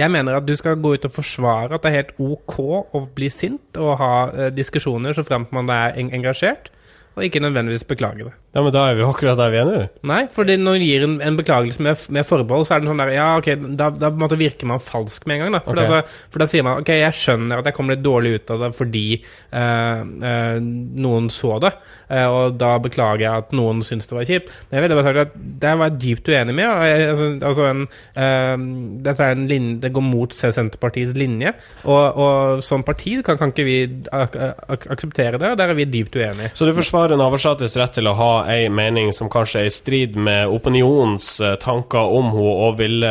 Jeg 0.00 0.12
mener 0.12 0.38
at 0.38 0.46
du 0.48 0.54
skal 0.56 0.80
gå 0.80 0.94
ut 0.96 1.06
og 1.06 1.12
forsvare 1.12 1.76
at 1.76 1.84
det 1.84 1.90
er 1.90 1.98
helt 1.98 2.14
ok 2.24 2.58
å 2.96 3.02
bli 3.14 3.28
sint 3.32 3.80
og 3.80 3.98
ha 4.00 4.12
eh, 4.32 4.52
diskusjoner 4.54 5.16
så 5.16 5.24
fremt 5.26 5.52
man 5.52 5.68
er 5.72 5.98
engasjert, 6.00 6.70
og 7.18 7.26
ikke 7.26 7.42
nødvendigvis 7.42 7.84
beklage 7.90 8.28
det. 8.28 8.34
Ja, 8.50 8.64
men 8.64 8.72
da 8.74 8.80
er 8.90 8.96
vi 8.98 9.04
jo 9.04 9.10
akkurat 9.12 9.38
der 9.38 9.52
vi 9.52 9.58
er 9.60 9.68
nå. 9.68 9.82
Nei, 10.10 10.24
for 10.32 10.48
når 10.48 10.80
du 10.80 10.82
gir 10.82 11.04
en, 11.06 11.12
en 11.22 11.36
beklagelse 11.38 11.84
med, 11.86 12.00
med 12.10 12.26
forbehold, 12.26 12.64
så 12.66 12.74
er 12.74 12.82
det 12.82 12.90
sånn 12.90 13.02
der 13.02 13.12
Ja, 13.14 13.28
ok, 13.38 13.50
da, 13.78 13.92
da 13.94 14.10
måte 14.10 14.38
virker 14.40 14.66
man 14.66 14.82
falsk 14.82 15.28
med 15.30 15.38
en 15.38 15.44
gang, 15.44 15.54
da. 15.54 15.60
For, 15.62 15.78
okay. 15.78 15.86
da, 15.86 16.00
så, 16.02 16.30
for 16.34 16.42
da 16.42 16.48
sier 16.50 16.66
man 16.66 16.80
ok, 16.82 16.90
jeg 16.98 17.18
skjønner 17.20 17.62
at 17.62 17.70
jeg 17.70 17.76
kom 17.76 17.92
litt 17.92 18.02
dårlig 18.02 18.32
ut 18.40 18.50
av 18.50 18.64
det 18.64 18.70
fordi 18.74 19.04
eh, 19.20 20.00
eh, 20.02 20.56
noen 21.04 21.28
så 21.30 21.60
det, 21.62 21.70
eh, 22.10 22.26
og 22.26 22.56
da 22.58 22.72
beklager 22.82 23.22
jeg 23.22 23.44
at 23.44 23.54
noen 23.54 23.84
syns 23.86 24.10
det 24.10 24.18
var 24.18 24.26
kjipt. 24.26 24.50
Men 24.66 24.78
jeg 24.78 24.86
ville 24.86 24.98
bare 24.98 25.12
sagt 25.12 25.22
at 25.28 25.38
det 25.62 25.76
var 25.78 25.92
jeg 25.92 26.00
dypt 26.06 26.32
uenig 26.32 26.58
med. 26.58 26.66
Jeg, 26.90 27.06
altså, 27.12 27.30
altså 27.52 27.68
en, 27.68 27.86
eh, 28.24 28.66
dette 29.06 29.30
er 29.30 29.38
en 29.38 29.46
linje, 29.54 29.78
det 29.86 29.92
går 29.94 30.06
mot 30.08 30.34
Senterpartiets 30.40 31.14
linje, 31.14 31.54
og, 31.86 32.18
og 32.18 32.66
som 32.66 32.82
parti 32.82 33.20
kan, 33.22 33.38
kan 33.38 33.54
ikke 33.54 33.68
vi 33.68 33.78
ak 34.10 34.34
ak 34.40 34.90
akseptere 34.90 35.38
det, 35.38 35.54
og 35.54 35.58
der 35.62 35.70
er 35.70 35.78
vi 35.78 35.86
dypt 35.86 36.18
uenige. 36.18 36.50
Så 36.58 36.66
du 36.66 36.74
forsvarer 36.74 37.14
Navarsetes 37.20 37.78
rett 37.78 37.94
til 37.94 38.10
å 38.10 38.18
ha 38.18 38.30
ei 38.48 38.68
mening 38.72 39.12
som 39.16 39.30
kanskje 39.32 39.62
er 39.62 39.68
i 39.68 39.72
strid 39.74 40.16
med 40.16 40.50
opinionens 40.52 41.28
eh, 41.42 41.56
tanker 41.60 42.14
om 42.16 42.30
henne, 42.34 42.54
og 42.66 42.78
ville, 42.78 43.10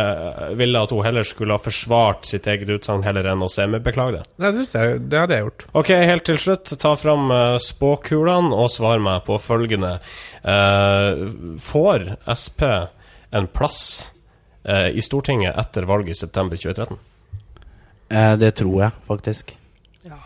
ville 0.57 0.81
at 0.81 0.93
hun 0.95 1.03
heller 1.05 1.27
skulle 1.27 1.55
ha 1.57 1.61
forsvart 1.61 2.27
sitt 2.29 2.47
eget 2.49 2.71
utsagn 2.73 3.03
heller 3.05 3.27
enn 3.29 3.43
å 3.45 3.51
sembeklage 3.51 4.17
det? 4.17 4.23
Det, 4.39 4.53
synes 4.57 4.75
jeg, 4.75 5.01
det 5.11 5.21
hadde 5.23 5.37
jeg 5.37 5.47
gjort. 5.47 5.67
Ok, 5.81 5.91
helt 6.11 6.25
til 6.29 6.39
slutt, 6.41 6.73
ta 6.81 6.95
fram 6.99 7.29
eh, 7.35 7.57
spåkulene 7.63 8.55
og 8.55 8.71
svar 8.73 9.03
meg 9.03 9.25
på 9.27 9.37
følgende. 9.43 9.97
Uh, 10.39 11.27
får 11.59 12.05
Sp 12.31 12.63
en 13.35 13.47
plass 13.51 14.09
uh, 14.63 14.87
i 14.87 15.03
Stortinget 15.03 15.57
etter 15.59 15.87
valget 15.89 16.15
i 16.15 16.19
september 16.23 16.57
2013? 16.57 16.97
Uh, 18.09 18.35
det 18.39 18.55
tror 18.61 18.85
jeg 18.85 19.07
faktisk. 19.09 19.58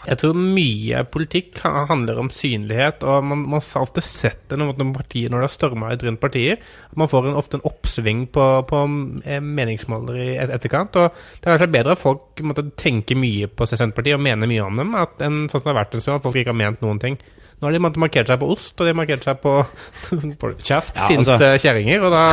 Jeg 0.08 0.20
tror 0.22 0.38
mye 0.38 1.04
politikk 1.12 1.60
handler 1.64 2.20
om 2.22 2.30
synlighet, 2.34 3.04
og 3.08 3.26
man, 3.28 3.44
man 3.56 3.64
har 3.64 3.86
ofte 3.86 4.04
sett 4.06 4.46
det 4.52 4.60
når, 4.60 4.74
partier, 4.96 5.32
når 5.32 5.44
det 5.44 5.48
har 5.50 5.54
storma 5.56 5.92
ut 5.94 6.06
rundt 6.08 6.22
partier. 6.24 6.60
at 6.90 6.98
Man 7.00 7.12
får 7.12 7.30
en, 7.30 7.38
ofte 7.40 7.60
en 7.60 7.66
oppsving 7.68 8.26
på, 8.34 8.48
på 8.70 8.82
eh, 9.26 9.44
meningsmåler 9.44 10.20
i 10.20 10.30
et, 10.38 10.54
etterkant. 10.58 10.96
og 11.02 11.12
Det 11.40 11.48
er 11.48 11.56
kanskje 11.56 11.72
bedre 11.76 11.98
at 11.98 12.04
folk 12.04 12.44
måtte 12.48 12.68
tenke 12.80 13.18
mye 13.20 13.52
på 13.52 13.68
Senterpartiet 13.70 14.20
og 14.20 14.26
mene 14.26 14.50
mye 14.50 14.66
om 14.66 14.84
dem, 14.84 14.96
at, 15.00 15.16
en, 15.26 15.46
sånn 15.48 15.60
som 15.62 15.68
det 15.68 15.74
har 15.74 15.82
vært 15.84 15.98
en 15.98 16.06
stund, 16.06 16.20
at 16.20 16.28
folk 16.28 16.42
ikke 16.42 16.54
har 16.54 16.62
ment 16.64 16.84
noen 16.86 17.02
ting. 17.04 17.20
Nå 17.60 17.70
har 17.70 17.76
de 17.76 17.80
måtte 17.80 18.02
markert 18.02 18.28
seg 18.28 18.42
på 18.42 18.50
ost, 18.52 18.74
og 18.76 18.84
de 18.84 18.92
har 18.92 18.98
markert 19.00 19.24
seg 19.24 19.40
på, 19.44 19.56
på 20.42 20.54
kjeft, 20.60 20.98
Ja, 21.00 21.08
sinte 21.08 21.38
altså. 21.38 21.54
kjerringer, 21.64 22.04
og 22.04 22.12
da, 22.12 22.24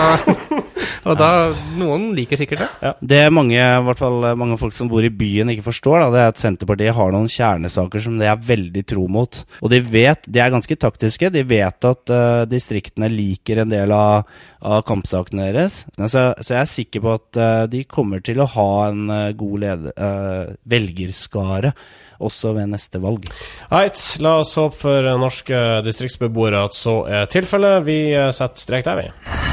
og 1.09 1.17
da 1.19 1.31
Noen 1.79 2.11
liker 2.17 2.39
sikkert 2.41 2.65
det. 2.65 2.93
Det 3.13 3.21
mange, 3.33 3.57
i 3.57 3.85
hvert 3.87 4.01
fall 4.01 4.25
mange 4.39 4.59
folk 4.61 4.75
som 4.77 4.89
bor 4.91 5.05
i 5.05 5.13
byen 5.13 5.53
ikke 5.53 5.67
forstår, 5.69 6.03
da, 6.03 6.09
det 6.13 6.23
er 6.23 6.33
at 6.33 6.41
Senterpartiet 6.41 6.97
har 6.97 7.15
noen 7.15 7.31
kjernesaker 7.31 8.05
som 8.05 8.19
de 8.21 8.29
er 8.29 8.43
veldig 8.51 8.85
tro 8.89 9.07
mot. 9.11 9.41
Og 9.61 9.73
de 9.73 9.81
vet, 9.85 10.27
de 10.27 10.43
er 10.43 10.53
ganske 10.53 10.77
taktiske, 10.81 11.33
de 11.33 11.45
vet 11.47 11.89
at 11.91 12.13
uh, 12.13 12.43
distriktene 12.51 13.11
liker 13.13 13.63
en 13.63 13.73
del 13.73 13.95
av, 13.95 14.29
av 14.61 14.85
kampsakene 14.89 15.49
deres. 15.51 15.83
Så, 15.97 16.27
så 16.41 16.57
jeg 16.57 16.61
er 16.63 16.73
sikker 16.75 17.05
på 17.05 17.17
at 17.17 17.41
uh, 17.41 17.65
de 17.71 17.85
kommer 17.89 18.25
til 18.25 18.43
å 18.43 18.49
ha 18.57 18.71
en 18.91 19.07
uh, 19.11 19.33
god 19.37 19.65
leder, 19.65 20.57
velgerskare 20.71 21.73
også 22.21 22.53
ved 22.57 22.69
neste 22.75 23.01
valg. 23.01 23.29
Right, 23.73 24.01
la 24.21 24.37
oss 24.43 24.57
håpe 24.61 24.77
for 24.83 25.09
norske 25.21 25.63
distriktsbeboere 25.87 26.67
at 26.69 26.77
så 26.77 27.01
er 27.09 27.31
tilfellet. 27.33 27.87
Vi 27.89 28.03
setter 28.37 28.69
strek 28.69 28.85
der, 28.89 29.01
vi. 29.07 29.50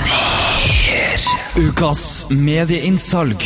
Ukas 1.18 2.28
medieinnsalg. 2.30 3.42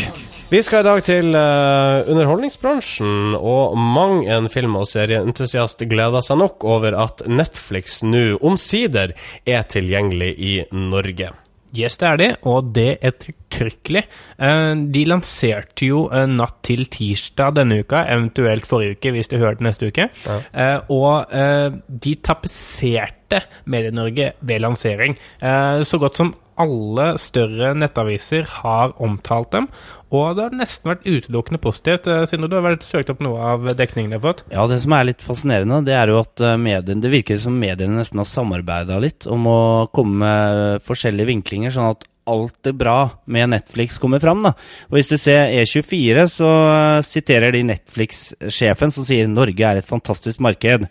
Vi 0.51 0.59
skal 0.59 0.81
i 0.81 0.87
dag 0.89 1.03
til 1.07 1.29
uh, 1.31 2.01
underholdningsbransjen, 2.11 3.37
og 3.39 3.77
mang 3.79 4.25
en 4.27 4.49
film- 4.51 4.75
og 4.75 4.89
serieentusiast 4.91 5.85
gleder 5.87 6.25
seg 6.25 6.41
nok 6.41 6.65
over 6.67 6.97
at 6.99 7.23
Netflix 7.31 8.01
nå 8.03 8.33
omsider 8.43 9.13
er 9.47 9.63
tilgjengelig 9.71 10.33
i 10.35 10.57
Norge. 10.75 11.31
Yes, 11.71 11.95
det 12.01 12.09
er 12.09 12.19
de, 12.19 12.29
og 12.51 12.73
det 12.75 12.89
ettertrykkelig. 13.07 14.01
Eh, 14.43 14.73
De 14.91 15.05
lanserte 15.07 15.87
jo 15.87 16.01
eh, 16.11 16.25
natt 16.27 16.57
til 16.67 16.83
tirsdag 16.91 17.55
denne 17.61 17.77
uka, 17.85 18.01
eventuelt 18.11 18.67
forrige 18.67 18.97
uke 18.99 19.13
hvis 19.15 19.31
du 19.31 19.37
hører 19.39 19.55
det 19.61 19.69
neste 19.69 19.87
uke. 19.87 20.09
Ja. 20.27 20.81
Og 20.91 21.31
eh, 21.31 21.69
de 21.87 22.17
tapetserte 22.27 23.45
Medie-Norge 23.71 24.33
ved 24.43 24.59
lansering. 24.67 25.15
Eh, 25.39 25.85
Så 25.87 26.01
godt 26.03 26.19
som 26.19 26.35
alle 26.61 27.07
større 27.21 27.73
nettaviser 27.77 28.47
har 28.61 28.93
omtalt 29.01 29.51
dem, 29.55 29.67
og 30.11 30.35
det 30.35 30.45
har 30.47 30.55
nesten 30.59 30.91
vært 30.91 31.07
utelukkende 31.07 31.61
positivt. 31.63 32.09
Eh, 32.11 32.25
Sindre, 32.29 32.51
du 32.51 32.57
har 32.57 32.65
vært 32.65 32.85
søkt 32.87 33.11
opp 33.13 33.23
noe 33.23 33.39
av 33.53 33.69
dekningen 33.79 34.13
de 34.13 34.19
har 34.19 34.25
fått? 34.25 34.45
Ja, 34.51 34.67
det 34.69 34.81
som 34.83 34.95
er 34.97 35.07
litt 35.07 35.23
fascinerende, 35.25 35.81
det 35.87 35.95
er 35.97 36.11
jo 36.11 36.21
at 36.21 36.43
eh, 36.43 36.59
mediene, 36.61 37.03
det 37.03 37.13
virker 37.13 37.39
som 37.41 37.57
mediene 37.59 37.99
nesten 38.01 38.21
har 38.21 38.29
samarbeida 38.29 38.99
litt 39.03 39.27
om 39.31 39.47
å 39.49 39.61
komme 39.95 40.21
med 40.21 40.85
forskjellige 40.85 41.31
vinklinger, 41.31 41.73
sånn 41.73 41.93
at 41.95 42.07
alt 42.29 42.57
det 42.63 42.73
bra 42.77 43.09
med 43.25 43.49
Netflix 43.49 43.97
kommer 43.99 44.19
fram. 44.19 44.43
da. 44.43 44.53
Og 44.89 44.97
Hvis 44.97 45.11
du 45.11 45.17
ser 45.17 45.51
E24, 45.61 46.27
så 46.29 46.49
eh, 46.49 47.03
siterer 47.05 47.55
de 47.55 47.63
Netflix-sjefen 47.71 48.93
som 48.93 49.07
sier 49.07 49.29
Norge 49.31 49.67
er 49.67 49.81
et 49.81 49.87
fantastisk 49.87 50.43
marked. 50.43 50.87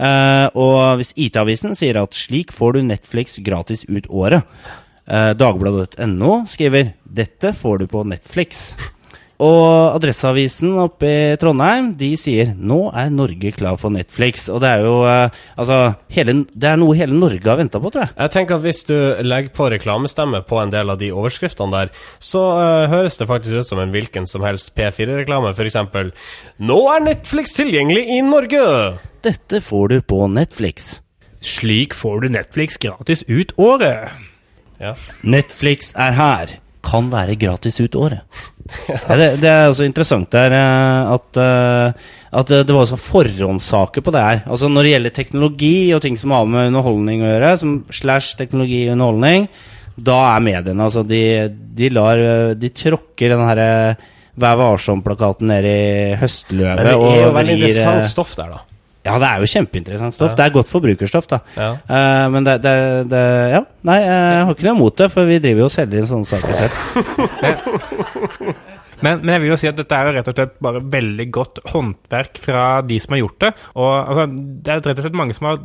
Eh, 0.00 0.46
og 0.56 1.00
hvis 1.00 1.12
IT-avisen 1.16 1.76
sier 1.78 2.00
at 2.00 2.16
slik 2.16 2.54
får 2.56 2.78
du 2.78 2.86
Netflix 2.88 3.40
gratis 3.44 3.84
ut 3.88 4.08
året. 4.08 4.46
Eh, 5.10 5.32
Dagbladet.no 5.34 6.44
skriver 6.46 6.94
'Dette 7.02 7.52
får 7.52 7.78
du 7.78 7.86
på 7.90 8.04
Netflix'. 8.06 8.76
Og 9.40 9.96
Adresseavisen 9.96 10.74
oppe 10.82 11.08
i 11.08 11.36
Trondheim 11.40 11.94
de 11.96 12.12
sier 12.20 12.52
'Nå 12.54 12.92
er 12.94 13.10
Norge 13.10 13.50
klar 13.56 13.78
for 13.80 13.90
Netflix'. 13.90 14.46
Og 14.52 14.60
det 14.60 14.68
er 14.68 14.84
jo 14.84 15.02
eh, 15.08 15.30
Altså, 15.58 15.94
hele, 16.10 16.44
det 16.54 16.68
er 16.68 16.76
noe 16.76 16.94
hele 16.94 17.16
Norge 17.16 17.48
har 17.48 17.56
venta 17.56 17.80
på, 17.80 17.90
tror 17.90 18.06
jeg. 18.06 18.14
Jeg 18.18 18.30
tenker 18.30 18.54
at 18.54 18.62
Hvis 18.62 18.84
du 18.84 18.94
legger 19.24 19.50
på 19.50 19.70
reklamestemme 19.72 20.44
på 20.46 20.62
en 20.62 20.70
del 20.70 20.90
av 20.90 20.98
de 20.98 21.10
overskriftene 21.10 21.72
der, 21.72 21.88
så 22.20 22.44
eh, 22.60 22.88
høres 22.90 23.16
det 23.16 23.26
faktisk 23.26 23.56
ut 23.56 23.66
som 23.68 23.80
en 23.80 23.90
hvilken 23.90 24.28
som 24.28 24.42
helst 24.42 24.76
P4-reklame. 24.76 25.54
F.eks.: 25.56 25.76
Nå 26.58 26.80
er 26.94 27.00
Netflix 27.00 27.56
tilgjengelig 27.56 28.06
i 28.06 28.20
Norge! 28.20 28.98
Dette 29.22 29.60
får 29.60 29.88
du 29.88 30.00
på 30.02 30.28
Netflix. 30.28 31.00
Slik 31.40 31.94
får 31.94 32.20
du 32.20 32.28
Netflix 32.28 32.76
gratis 32.78 33.24
ut 33.26 33.52
året. 33.56 34.29
Ja. 34.80 34.94
Netflix 35.22 35.92
er 35.98 36.16
her. 36.16 36.56
Kan 36.80 37.10
være 37.12 37.36
gratis 37.38 37.76
ut 37.82 37.96
året. 38.00 38.24
Ja, 38.88 39.16
det, 39.18 39.26
det 39.42 39.50
er 39.50 39.66
også 39.68 39.84
interessant 39.84 40.30
der 40.32 40.54
eh, 40.54 41.10
at, 41.12 41.40
eh, 41.42 42.12
at 42.38 42.52
det 42.52 42.70
var 42.70 42.84
også 42.84 43.00
forhåndssaker 43.02 44.04
på 44.06 44.14
det 44.14 44.22
her. 44.24 44.40
Altså 44.46 44.70
Når 44.70 44.86
det 44.86 44.94
gjelder 44.94 45.16
teknologi 45.16 45.74
og 45.96 46.00
ting 46.04 46.16
som 46.20 46.32
har 46.36 46.46
med 46.48 46.70
underholdning 46.70 47.24
å 47.24 47.32
gjøre, 47.32 47.50
som 47.60 47.74
slash 47.92 48.38
teknologi 48.38 48.84
og 48.86 48.94
underholdning, 48.94 49.48
da 50.00 50.16
er 50.30 50.44
mediene 50.46 50.86
altså 50.86 51.02
De, 51.04 51.20
de 51.76 51.88
lar 51.92 52.20
eh, 52.22 52.52
De 52.56 52.70
tråkker 52.72 53.34
den 53.34 53.42
herre 53.44 53.70
Vær 54.40 54.56
varsom-plakaten 54.56 55.50
ned 55.50 55.66
i 55.68 56.14
høstløvet. 56.16 56.78
Men 56.78 56.86
det 56.86 56.92
er 56.94 57.24
jo 57.26 57.32
veldig 57.34 57.56
interessant 57.58 58.06
stoff 58.08 58.36
der, 58.38 58.54
da. 58.54 58.69
Ja, 59.06 59.14
det 59.16 59.28
er 59.28 59.40
jo 59.40 59.48
kjempeinteressant 59.48 60.16
stoff. 60.16 60.34
Ja. 60.34 60.36
Det 60.36 60.44
er 60.44 60.56
godt 60.58 60.68
forbrukerstoff, 60.68 61.28
da. 61.30 61.38
Ja. 61.56 61.70
Uh, 61.88 62.26
men 62.34 62.44
det, 62.44 62.58
det, 62.64 62.74
det 63.08 63.22
Ja, 63.54 63.62
nei, 63.88 64.00
jeg 64.04 64.42
har 64.44 64.52
ikke 64.52 64.68
noe 64.68 64.76
imot 64.76 65.00
det, 65.00 65.08
for 65.14 65.30
vi 65.30 65.40
driver 65.40 65.64
jo 65.64 65.70
og 65.70 65.74
selger 65.74 66.02
inn 66.02 66.10
sånne 66.10 66.28
saker 66.28 66.52
selv. 66.60 66.74
Men, 69.00 69.22
men 69.22 69.32
jeg 69.34 69.42
vil 69.42 69.52
jo 69.54 69.58
si 69.60 69.68
at 69.70 69.78
dette 69.78 69.96
er 69.96 70.08
jo 70.08 70.14
rett 70.16 70.28
og 70.28 70.36
slett 70.36 70.56
bare 70.62 70.82
veldig 70.92 71.26
godt 71.32 71.60
håndverk 71.72 72.40
fra 72.42 72.64
de 72.84 72.98
som 73.00 73.16
har 73.16 73.22
gjort 73.22 73.38
det. 73.46 73.50
Og 73.80 73.92
altså, 73.96 74.26
Det 74.36 74.72
er 74.74 74.82
rett 74.84 75.00
og 75.00 75.06
slett 75.06 75.16
mange 75.16 75.36
som 75.36 75.48
har 75.48 75.60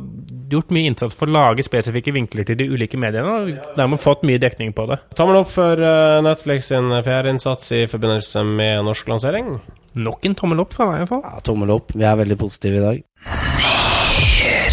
gjort 0.52 0.72
mye 0.74 0.90
innsats 0.90 1.16
for 1.18 1.28
å 1.28 1.36
lage 1.36 1.66
spesifikke 1.66 2.14
vinkler 2.16 2.48
til 2.48 2.56
de 2.60 2.68
ulike 2.72 3.00
mediene, 3.00 3.36
og 3.36 3.76
dermed 3.76 4.00
fått 4.00 4.24
mye 4.24 4.40
dekning 4.42 4.72
på 4.76 4.86
det. 4.90 5.00
Tommel 5.18 5.42
opp 5.42 5.52
for 5.52 5.80
eh, 5.84 6.20
Netflix 6.24 6.70
sin 6.72 6.88
PR-innsats 7.04 7.74
i 7.76 7.82
forbindelse 7.90 8.46
med 8.48 8.86
norsk 8.88 9.12
lansering. 9.12 9.58
Nok 9.96 10.26
en 10.28 10.36
tommel 10.36 10.60
opp 10.60 10.74
fra 10.76 10.88
meg, 10.90 11.00
i 11.00 11.04
hvert 11.04 11.12
fall. 11.14 11.22
Ja, 11.24 11.44
tommel 11.44 11.72
opp. 11.72 11.92
Vi 11.96 12.04
er 12.04 12.18
veldig 12.20 12.36
positive 12.40 12.80
i 12.80 12.84
dag. 12.84 13.04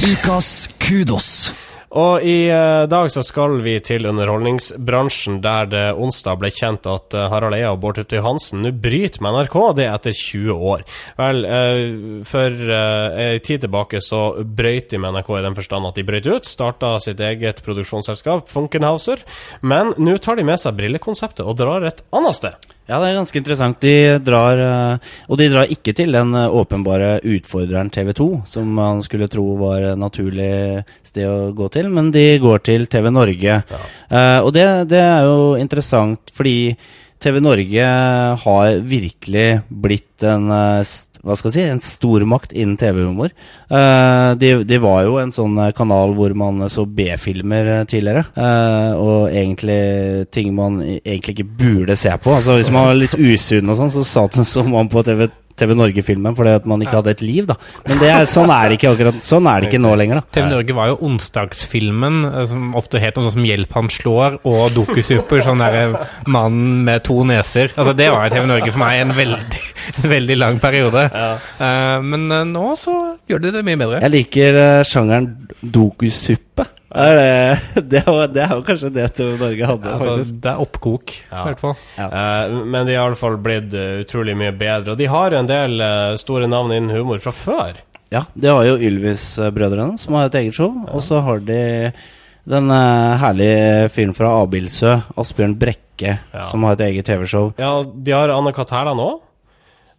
Ukas 0.03 0.69
kudos. 0.79 1.53
Og 1.93 2.23
i 2.25 2.47
eh, 2.49 2.83
dag 2.89 3.11
så 3.13 3.21
skal 3.21 3.59
vi 3.61 3.75
til 3.85 4.07
underholdningsbransjen, 4.09 5.37
der 5.43 5.67
det 5.69 5.83
onsdag 5.93 6.39
ble 6.41 6.49
kjent 6.53 6.89
at 6.89 7.13
eh, 7.13 7.27
Harald 7.29 7.53
Eia 7.53 7.69
og 7.75 7.83
Bård 7.83 7.99
Tufte 7.99 8.17
Johansen 8.17 8.63
nå 8.65 8.71
bryter 8.81 9.21
med 9.21 9.37
NRK, 9.37 9.57
det 9.77 9.87
etter 9.91 10.17
20 10.17 10.65
år. 10.73 10.83
Vel, 11.21 11.45
eh, 11.45 11.83
for 12.29 12.73
ei 12.73 13.37
tid 13.45 13.67
tilbake 13.67 14.01
så 14.01 14.23
brøyt 14.41 14.89
de 14.89 15.03
med 15.03 15.13
NRK 15.19 15.33
i 15.37 15.45
den 15.45 15.57
forstand 15.59 15.91
at 15.91 15.99
de 15.99 16.07
brøyt 16.07 16.31
ut, 16.31 16.49
starta 16.49 16.95
sitt 17.03 17.21
eget 17.21 17.61
produksjonsselskap, 17.65 18.49
Funkenhauser, 18.49 19.21
men 19.61 19.93
nå 20.01 20.17
tar 20.17 20.41
de 20.41 20.49
med 20.49 20.61
seg 20.61 20.79
brillekonseptet 20.81 21.45
og 21.45 21.59
drar 21.61 21.85
et 21.85 22.01
annet 22.09 22.41
sted. 22.41 22.72
Ja, 22.83 22.97
det 22.99 23.09
er 23.09 23.15
ganske 23.15 23.39
interessant. 23.39 23.79
De 23.79 24.19
drar 24.19 24.59
eh, 24.59 25.11
Og 25.31 25.39
de 25.39 25.47
drar 25.53 25.69
ikke 25.71 25.93
til 25.95 26.11
den 26.11 26.33
eh, 26.35 26.51
åpenbare 26.51 27.13
utfordreren 27.23 27.91
TV2, 27.93 28.27
som 28.49 28.73
man 28.75 28.99
skulle 29.05 29.29
tro 29.31 29.45
var 29.61 29.93
et 29.93 29.99
naturlig 29.99 30.83
sted 31.05 31.29
å 31.29 31.53
gå 31.55 31.69
til, 31.71 31.87
men 31.93 32.11
de 32.11 32.25
går 32.43 32.65
til 32.67 32.87
TV 32.91 33.07
Norge. 33.13 33.61
Eh, 34.09 34.39
og 34.41 34.51
det, 34.55 34.67
det 34.91 34.99
er 34.99 35.29
jo 35.29 35.53
interessant, 35.59 36.33
fordi 36.35 36.75
TV 37.23 37.39
Norge 37.39 37.87
har 38.43 38.77
virkelig 38.83 39.47
blitt 39.69 40.25
en 40.27 40.49
eh, 40.51 40.93
hva 41.23 41.37
skal 41.39 41.53
jeg 41.53 41.55
si, 41.55 41.63
en 41.71 41.79
stormakt 41.79 42.51
innen 42.51 42.75
TV-humor. 42.79 43.31
Eh, 43.71 44.31
de, 44.41 44.49
de 44.67 44.79
var 44.83 45.05
jo 45.07 45.15
en 45.21 45.31
sånn 45.31 45.55
eh, 45.63 45.71
kanal 45.75 46.11
hvor 46.17 46.35
man 46.35 46.65
så 46.71 46.83
B-filmer 46.83 47.85
tidligere. 47.87 48.25
og 48.99 49.31
egentlig 49.31 50.27
ting 50.35 50.51
man 50.55 50.81
egentlig 50.83 51.37
ikke 51.37 51.47
burde 51.63 51.95
se 51.99 52.11
på. 52.19 52.33
Altså 52.35 52.57
Hvis 52.59 52.71
man 52.75 52.89
var 52.89 52.99
litt 52.99 53.15
usunn 53.15 53.71
og 53.71 53.79
sånn, 53.79 53.93
så 53.95 54.03
satt 54.03 54.39
man 54.67 54.91
på 54.91 55.05
TV, 55.07 55.29
TV 55.59 55.75
Norge-filmen 55.77 56.35
fordi 56.37 56.55
at 56.57 56.67
man 56.69 56.81
ikke 56.83 56.97
hadde 56.99 57.13
et 57.13 57.23
liv, 57.25 57.47
da. 57.49 57.57
Men 57.87 58.01
det 58.01 58.09
er, 58.13 58.27
sånn 58.29 58.51
er 58.53 58.69
det 58.69 58.79
ikke 58.79 58.93
akkurat 58.95 59.19
Sånn 59.23 59.47
er 59.49 59.61
det 59.61 59.69
ikke 59.71 59.81
nå 59.83 59.93
lenger, 59.99 60.21
da. 60.21 60.33
TV 60.37 60.49
Norge 60.51 60.77
var 60.77 60.91
jo 60.91 60.97
onsdagsfilmen, 61.09 62.19
eh, 62.29 62.45
som 62.49 62.71
ofte 62.79 63.01
het 63.01 63.17
noe 63.17 63.27
sånn 63.27 63.37
som 63.37 63.47
'Hjelp 63.47 63.77
han 63.77 63.91
slår', 63.93 64.39
og 64.43 64.63
Dokusuper, 64.75 65.43
sånn 65.45 65.61
derre 65.63 66.07
mannen 66.27 66.83
med 66.85 67.03
to 67.03 67.23
neser. 67.23 67.73
Altså 67.77 67.95
Det 67.95 68.09
var 68.11 68.27
jo 68.27 68.35
TV 68.35 68.47
Norge 68.47 68.71
for 68.71 68.79
meg 68.79 69.01
en 69.01 69.13
veldig, 69.17 69.63
en 70.03 70.09
veldig 70.11 70.37
lang 70.39 70.59
periode. 70.63 71.03
Eh, 71.13 71.97
men 72.05 72.25
uh, 72.31 72.43
nå 72.47 72.65
så 72.79 72.95
gjør 73.29 73.43
de 73.45 73.51
det 73.57 73.63
mye 73.67 73.79
bedre. 73.81 74.01
Jeg 74.05 74.13
liker 74.13 74.59
uh, 74.59 74.83
sjangeren 74.87 75.29
dokusuppe. 75.61 76.65
Er 76.93 77.15
det, 77.17 77.83
det, 77.95 78.03
var, 78.05 78.27
det 78.29 78.43
er 78.45 78.51
jo 78.53 78.65
kanskje 78.67 78.91
det 78.93 79.07
TV 79.17 79.31
Norge 79.41 79.69
hadde, 79.71 79.93
Altså, 79.95 80.09
faktisk. 80.11 80.35
det 80.43 80.51
er 80.51 80.61
oppkok, 80.67 81.15
i 81.17 81.45
hvert 81.47 81.63
fall. 81.63 81.75
Ja. 81.97 82.09
Uh, 82.13 82.59
men 82.65 82.85
de 82.85 82.93
har 82.97 83.01
i 83.01 83.07
alle 83.07 83.19
fall 83.19 83.39
blitt 83.41 83.73
utrolig 84.03 84.35
mye 84.37 84.53
bedre, 84.57 84.93
og 84.93 84.99
de 85.01 85.09
har 85.09 85.33
jo 85.33 85.41
en 85.41 85.49
del 85.49 85.79
uh, 85.81 86.13
store 86.21 86.49
navn 86.51 86.75
innen 86.75 86.93
humor 86.93 87.23
fra 87.23 87.33
før. 87.33 87.81
Ja, 88.13 88.27
de 88.37 88.51
har 88.53 88.67
jo 88.67 88.75
Ylvis-brødrene, 88.77 89.97
som 89.97 90.13
har 90.19 90.27
et 90.29 90.35
eget 90.43 90.53
show. 90.53 90.69
Og 90.93 91.01
så 91.01 91.17
har 91.25 91.39
de 91.41 91.61
den 92.45 92.69
uh, 92.69 93.15
herlige 93.23 93.87
fyren 93.93 94.13
fra 94.13 94.35
Abildsø, 94.43 94.97
Asbjørn 95.17 95.55
Brekke, 95.57 95.79
Ja. 96.33 96.43
som 96.49 96.63
har 96.67 96.73
et 96.77 96.81
eget 96.91 97.05
TV-show. 97.09 97.51
Ja, 97.61 97.71
de 97.85 98.11
har 98.13 98.29
Anne-Kat. 98.33 98.69
Hærland 98.73 98.99
òg. 99.01 99.21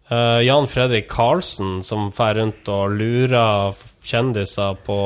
Jan 0.09 0.67
Fredrik 0.69 1.07
Karlsen, 1.09 1.79
som 1.83 2.11
fer 2.13 2.35
rundt 2.37 2.67
og 2.69 2.91
lurer 2.93 3.73
kjendiser 4.05 4.75
på 4.85 4.97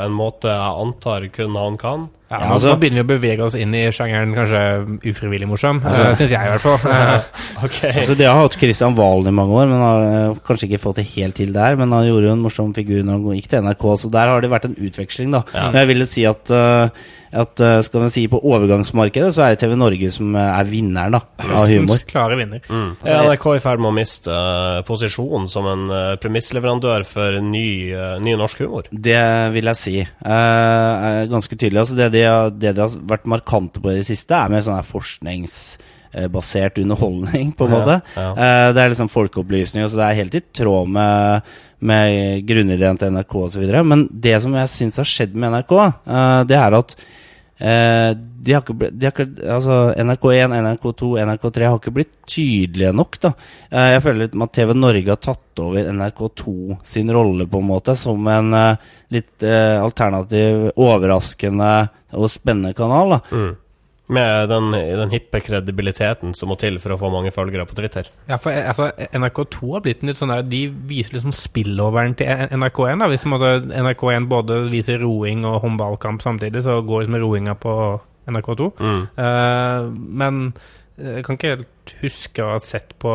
en 0.00 0.14
måte 0.16 0.48
jeg 0.48 0.76
antar 0.86 1.26
kun 1.34 1.58
han 1.60 1.76
kan. 1.80 2.06
Ja, 2.30 2.40
men 2.40 2.52
altså- 2.56 2.72
Nå 2.72 2.80
begynner 2.80 3.04
vi 3.04 3.14
å 3.14 3.18
bevege 3.20 3.44
oss 3.44 3.54
inn 3.54 3.72
i 3.74 3.84
sjangeren 3.94 4.32
kanskje 4.34 4.62
ufrivillig 5.06 5.46
morsom, 5.46 5.78
Altså- 5.84 6.08
uh, 6.10 6.14
syns 6.16 6.30
jeg 6.30 6.40
i 6.40 6.50
hvert 6.50 6.60
fall. 6.64 6.78
Eh, 6.90 7.20
Ok. 7.66 7.76
Altså, 7.92 8.16
det 8.16 8.26
har 8.26 8.40
hatt 8.40 8.56
Christian 8.58 8.96
Valen 8.96 9.28
i 9.28 9.30
mange 9.36 9.52
år, 9.54 9.68
men 9.70 9.80
har 9.80 10.02
eh, 10.32 10.40
kanskje 10.44 10.68
ikke 10.68 10.80
fått 10.82 10.96
det 10.96 11.06
helt 11.14 11.36
til 11.36 11.52
der. 11.52 11.76
Men 11.76 11.92
han 11.92 12.04
gjorde 12.08 12.26
jo 12.26 12.32
en 12.32 12.42
morsom 12.42 12.74
figur 12.74 13.04
når 13.04 13.12
han 13.12 13.38
gikk 13.38 13.48
til 13.52 13.62
NRK, 13.62 13.84
så 14.02 14.10
der 14.10 14.26
har 14.32 14.40
det 14.40 14.50
vært 14.50 14.64
en 14.64 14.74
utveksling, 14.74 15.30
da. 15.30 15.44
Ja. 15.54 15.70
Men 15.70 15.74
jeg 15.84 15.86
vil 15.92 15.98
jo 16.02 16.06
si 16.06 16.24
at, 16.26 16.50
eh, 16.50 16.88
at 17.42 17.60
eh, 17.62 17.80
skal 17.86 18.02
man 18.04 18.10
si 18.12 18.24
på 18.32 18.40
overgangsmarkedet, 18.40 19.30
så 19.36 19.42
er 19.46 19.54
det 19.54 19.60
TV 19.62 19.74
Norge 19.78 20.10
som 20.14 20.34
eh, 20.36 20.52
er 20.60 20.68
vinneren 20.70 21.16
da, 21.16 21.20
av 21.46 21.66
humor. 21.70 22.00
Klare 22.08 22.38
vinner. 22.40 22.62
Mm. 22.68 22.90
Er 23.04 23.26
NRK 23.30 23.46
i 23.56 23.62
ferd 23.64 23.82
med 23.82 23.90
å 23.92 23.96
miste 23.96 24.32
eh, 24.32 24.80
posisjonen 24.88 25.48
som 25.52 25.68
en 25.70 25.84
eh, 25.92 26.14
premissleverandør 26.22 27.04
for 27.08 27.40
ny, 27.44 27.66
eh, 27.92 28.16
ny 28.24 28.36
norsk 28.40 28.64
humor? 28.66 28.88
Det 28.90 29.20
vil 29.56 29.70
jeg 29.72 29.80
si. 29.82 29.96
Eh, 30.04 31.10
er 31.10 31.28
ganske 31.32 31.56
tydelig. 31.58 31.82
Altså 31.84 31.98
det, 31.98 32.10
de 32.16 32.24
har, 32.26 32.50
det 32.54 32.74
de 32.76 32.84
har 32.86 32.96
vært 33.14 33.28
markante 33.30 33.82
på 33.84 33.92
i 33.92 33.98
det 34.00 34.06
siste, 34.08 34.34
er 34.36 34.52
mer 34.52 34.64
sånn 34.66 34.78
her 34.78 34.86
forskningsbasert 34.88 36.78
underholdning, 36.82 37.52
på 37.56 37.66
en 37.66 37.72
Ja, 37.72 37.78
måte. 37.78 37.98
ja. 38.16 38.30
Eh, 38.32 38.72
det 38.76 38.82
er 38.84 38.92
liksom 38.94 39.10
folkeopplysning, 39.12 39.86
så 39.88 39.98
det 40.00 40.06
er 40.08 40.20
helt 40.22 40.34
i 40.38 40.42
tråd 40.60 40.88
med, 40.96 41.52
med 41.80 42.46
grunnideen 42.48 42.98
til 43.00 43.12
NRK 43.12 43.36
osv. 43.44 43.66
Men 43.84 44.06
det 44.10 44.38
som 44.44 44.54
jeg 44.56 44.72
syns 44.72 44.96
har 45.02 45.08
skjedd 45.10 45.36
med 45.36 45.52
NRK, 45.52 45.76
eh, 45.84 46.40
det 46.48 46.56
er 46.62 46.78
at 46.80 46.96
eh, 47.58 48.10
de 48.16 48.52
har 48.52 48.62
ikke, 48.62 48.90
de 48.92 49.06
har 49.06 49.12
ikke, 49.14 49.26
altså 49.50 49.94
NRK1, 49.96 50.54
NRK2, 50.62 51.08
NRK3 51.26 51.66
har 51.66 51.78
ikke 51.80 51.94
blitt 51.96 52.12
tydelige 52.26 52.92
nok. 52.94 53.18
da 53.20 53.32
Eh, 53.70 53.92
Jeg 53.96 54.02
føler 54.02 54.20
litt 54.26 54.36
at 54.42 54.52
TV 54.52 54.74
Norge 54.74 55.08
har 55.08 55.16
tatt 55.16 55.58
over 55.64 55.88
NRK2 55.92 56.78
sin 56.86 57.10
rolle, 57.10 57.46
på 57.46 57.58
en 57.58 57.66
måte, 57.70 57.96
som 57.96 58.26
en 58.28 58.52
eh, 58.54 58.76
litt 59.10 59.42
eh, 59.42 59.82
alternativ, 59.82 60.70
overraskende 60.76 61.88
og 62.14 62.30
spennende 62.30 62.74
kanal. 62.74 63.10
da 63.16 63.20
Mm. 63.36 63.56
Med 64.06 64.48
den, 64.52 64.70
den 64.70 65.10
hippe 65.10 65.40
kredibiliteten 65.42 66.34
som 66.38 66.52
må 66.52 66.56
til 66.60 66.78
for 66.78 66.94
å 66.94 66.98
få 67.00 67.10
mange 67.10 67.32
følgere 67.34 67.66
på 67.66 67.74
Twitter. 67.74 68.06
Ja, 68.30 68.38
for 68.38 68.54
eh, 68.54 68.68
altså, 68.70 68.92
NRK2 69.10 69.72
har 69.72 69.82
blitt 69.82 70.04
en 70.04 70.12
litt 70.12 70.20
sånn 70.20 70.30
der 70.30 70.46
De 70.46 70.60
viser 70.90 71.16
liksom 71.16 71.34
spilloveren 71.34 72.14
til 72.18 72.30
NRK1. 72.30 73.02
da 73.02 73.10
Hvis 73.10 73.26
på 73.26 73.32
en 73.32 73.34
måte 73.34 73.80
NRK1 73.82 74.28
både 74.30 74.60
viser 74.70 75.02
roing 75.02 75.42
og 75.48 75.58
håndballkamp 75.64 76.22
samtidig, 76.22 76.62
så 76.62 76.78
går 76.86 77.04
liksom 77.06 77.18
roinga 77.24 77.56
på 77.58 77.74
NRK2. 78.30 78.70
Mm. 78.78 79.02
Uh, 79.18 79.90
men 80.22 80.40
jeg 80.96 81.24
kan 81.26 81.36
ikke 81.36 81.50
helt 81.52 81.92
huske 82.00 82.42
å 82.42 82.54
ha 82.54 82.60
sett 82.64 82.94
på 83.02 83.10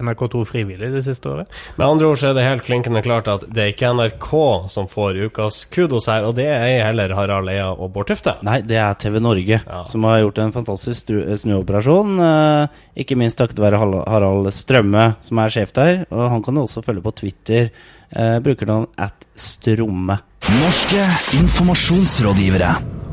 NRK2 0.00 0.42
frivillig 0.48 0.90
det 0.94 1.02
siste 1.04 1.28
året. 1.32 1.50
Med 1.76 1.86
andre 1.86 2.10
ord 2.12 2.20
så 2.20 2.30
er 2.30 2.36
det 2.38 2.44
helt 2.46 2.64
klinkende 2.66 3.02
klart 3.04 3.26
at 3.32 3.44
det 3.50 3.62
er 3.64 3.72
ikke 3.72 3.90
NRK 3.98 4.28
som 4.72 4.86
får 4.90 5.18
ukas 5.26 5.58
kudos 5.74 6.06
her, 6.10 6.24
og 6.28 6.36
det 6.38 6.46
er 6.52 6.84
heller 6.86 7.16
Harald 7.18 7.50
Eia 7.50 7.72
og 7.74 7.90
Bård 7.96 8.12
Tufte. 8.12 8.36
Nei, 8.46 8.60
det 8.62 8.78
er 8.78 8.94
TV 9.02 9.18
Norge 9.20 9.58
Ja. 9.58 9.82
som 9.90 10.06
har 10.06 10.20
gjort 10.22 10.38
en 10.44 10.54
fantastisk 10.54 11.10
snuoperasjon. 11.42 12.14
Eh, 12.22 12.80
ikke 13.02 13.18
minst 13.18 13.38
takket 13.42 13.58
være 13.58 13.82
Harald 13.82 14.52
Strømme, 14.54 15.16
som 15.20 15.38
er 15.42 15.48
sjef 15.52 15.74
der. 15.76 16.06
Og 16.10 16.30
han 16.30 16.42
kan 16.42 16.54
du 16.54 16.62
også 16.62 16.84
følge 16.86 17.02
på 17.02 17.14
Twitter. 17.14 17.70
Bruker 18.06 18.40
brukernavn 18.40 18.86
at 19.02 19.26
Stromme. 19.34 20.20
Norske 20.46 21.02
informasjonsrådgivere. 21.34 22.68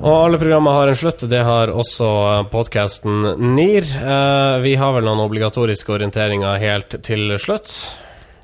Og 0.06 0.12
alle 0.14 0.38
programmer 0.38 0.76
har 0.78 0.92
en 0.92 0.98
slutt. 1.00 1.24
Det 1.26 1.40
har 1.42 1.72
også 1.74 2.06
podkasten 2.52 3.24
NIR. 3.56 3.88
Eh, 3.90 4.58
vi 4.62 4.76
har 4.78 4.94
vel 4.94 5.08
noen 5.08 5.24
obligatoriske 5.24 5.96
orienteringer 5.96 6.62
helt 6.62 6.94
til 7.02 7.34
slutt. 7.42 7.74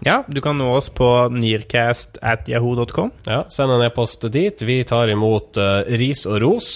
Ja, 0.02 0.24
du 0.26 0.42
kan 0.42 0.58
nå 0.58 0.72
oss 0.74 0.90
på 0.90 1.06
nearcast 1.36 2.18
at 2.26 2.50
yahoo.com. 2.50 3.12
Ja, 3.30 3.44
Send 3.54 3.76
en 3.76 3.86
e-post 3.86 4.26
dit. 4.34 4.66
Vi 4.66 4.82
tar 4.90 5.14
imot 5.14 5.60
uh, 5.62 5.86
ris 5.86 6.26
og 6.26 6.40
ros. 6.42 6.70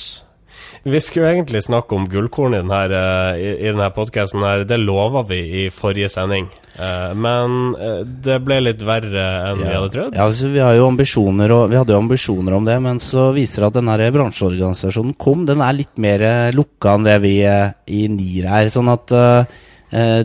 Vi 0.84 1.02
skulle 1.02 1.32
egentlig 1.32 1.64
snakke 1.66 1.98
om 1.98 2.06
gullkorn 2.12 2.54
i 2.54 2.62
denne, 2.62 2.84
uh, 2.94 3.40
i, 3.40 3.56
i 3.64 3.72
denne 3.72 3.90
podkasten. 3.96 4.44
Det 4.70 4.78
lova 4.78 5.24
vi 5.26 5.40
i 5.64 5.70
forrige 5.74 6.12
sending. 6.14 6.52
Eh, 6.74 7.12
men 7.14 7.76
eh, 7.78 8.00
det 8.26 8.40
ble 8.42 8.58
litt 8.64 8.82
verre 8.86 9.26
enn 9.52 9.60
vi 9.62 9.70
hadde 9.70 9.92
trodd. 9.94 10.16
Ja, 10.18 10.26
altså, 10.26 10.50
vi, 10.54 10.62
har 10.64 10.74
jo 10.78 10.88
ambisjoner, 10.90 11.54
og, 11.54 11.68
vi 11.70 11.78
hadde 11.78 11.94
jo 11.94 12.02
ambisjoner 12.02 12.58
om 12.58 12.66
det, 12.66 12.80
men 12.82 13.02
så 13.04 13.28
viser 13.36 13.62
det 13.62 13.70
at 13.70 13.78
den 13.78 13.92
her 13.94 14.06
bransjeorganisasjonen 14.16 15.14
KOM 15.22 15.46
den 15.50 15.62
er 15.66 15.78
litt 15.78 16.02
mer 16.02 16.26
eh, 16.26 16.50
lukka 16.56 16.98
enn 16.98 17.06
det 17.06 17.20
vi 17.24 17.36
i 17.44 18.02
NIR 18.10 18.50
er. 18.62 18.74
Sånn 18.74 18.90
at 18.94 19.14
eh, 19.14 19.62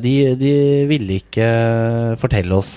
de, 0.01 0.15
de 0.41 0.55
ville 0.89 1.21
ikke 1.21 1.49
fortelle 2.17 2.57
oss 2.57 2.73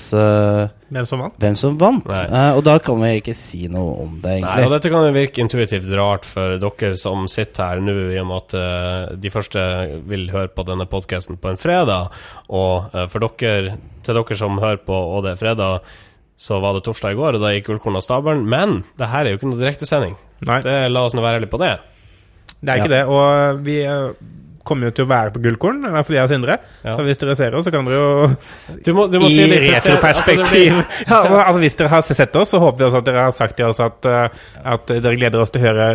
Hvem 0.91 1.06
som 1.08 1.21
vant? 1.23 1.36
hvem 1.39 1.56
som 1.56 1.77
vant. 1.80 2.10
Eh, 2.12 2.51
og 2.58 2.65
da 2.67 2.73
kan 2.84 2.99
vi 2.99 3.13
ikke 3.21 3.36
si 3.38 3.62
noe 3.71 3.93
om 4.04 4.17
det, 4.19 4.34
egentlig. 4.41 4.58
Nei, 4.60 4.65
og 4.67 4.73
dette 4.75 4.91
kan 4.91 5.06
jo 5.08 5.13
virke 5.15 5.43
intuitivt 5.43 5.88
rart 5.95 6.27
for 6.27 6.58
dere 6.60 6.97
som 6.99 7.30
sitter 7.32 7.63
her 7.63 7.84
nå, 7.86 7.95
i 8.12 8.19
og 8.19 8.27
med 8.27 8.41
at 8.41 8.56
uh, 8.60 9.15
de 9.15 9.32
første 9.32 9.63
vil 10.12 10.27
høre 10.34 10.51
på 10.51 10.65
denne 10.67 10.88
podkasten 10.91 11.39
på 11.39 11.54
en 11.54 11.62
fredag. 11.62 12.12
Og 12.51 12.91
uh, 12.91 13.06
for 13.08 13.23
dere, 13.23 13.77
til 14.04 14.19
dere 14.19 14.38
som 14.41 14.60
hører 14.60 14.84
på, 14.84 14.99
og 15.15 15.23
det 15.23 15.38
er 15.38 15.39
fredag, 15.39 15.88
så 16.41 16.60
var 16.60 16.75
det 16.75 16.84
torsdag 16.89 17.15
i 17.15 17.19
går, 17.21 17.38
og 17.38 17.45
da 17.45 17.54
gikk 17.56 17.69
Gullkorn 17.69 17.95
av 17.99 18.04
stabelen. 18.04 18.43
Men 18.49 18.82
det 18.99 19.12
her 19.13 19.23
er 19.23 19.32
jo 19.36 19.39
ikke 19.39 19.51
noe 19.54 19.62
direktesending. 19.62 20.19
La 20.43 21.06
oss 21.06 21.15
nå 21.15 21.23
være 21.23 21.39
ærlige 21.39 21.54
på 21.54 21.62
det. 21.62 21.75
det 22.60 22.73
er 22.73 22.82
ikke 22.82 22.91
Ja. 22.91 22.97
det. 22.97 23.04
Og 23.08 23.63
vi 23.63 23.80
kommer 24.67 24.89
jo 24.89 24.95
til 24.97 25.08
å 25.08 25.10
være 25.12 25.34
på 25.36 25.41
Gullkorn, 25.43 25.82
i 25.88 25.93
hvert 25.93 26.08
fall 26.08 26.17
jeg 26.17 26.28
og 26.28 26.32
Sindre. 26.32 26.58
Ja. 26.84 26.93
Så 26.95 27.06
hvis 27.08 27.21
dere 27.21 27.36
ser 27.39 27.58
oss, 27.58 27.65
så 27.67 27.74
kan 27.74 27.88
dere 27.88 28.00
jo 28.00 28.30
Du 28.86 28.93
må, 28.97 29.08
du 29.12 29.17
må 29.21 29.32
I 29.32 29.36
si 29.36 29.47
retroperspektiv. 29.50 30.78
Altså, 30.78 31.08
ja, 31.12 31.41
altså, 31.45 31.63
hvis 31.63 31.80
dere 31.80 31.93
har 31.95 32.06
sett 32.06 32.39
oss, 32.41 32.54
så 32.54 32.62
håper 32.62 32.84
vi 32.84 32.88
også 32.89 33.02
at 33.02 33.10
dere 33.10 33.26
har 33.28 33.36
sagt 33.36 33.60
til 33.60 33.71
oss 33.71 33.82
at, 33.84 34.08
eh, 34.10 34.47
at 34.76 34.93
dere 34.93 35.17
gleder 35.17 35.43
oss 35.43 35.54
til 35.54 35.63
å 35.63 35.67
høre 35.69 35.89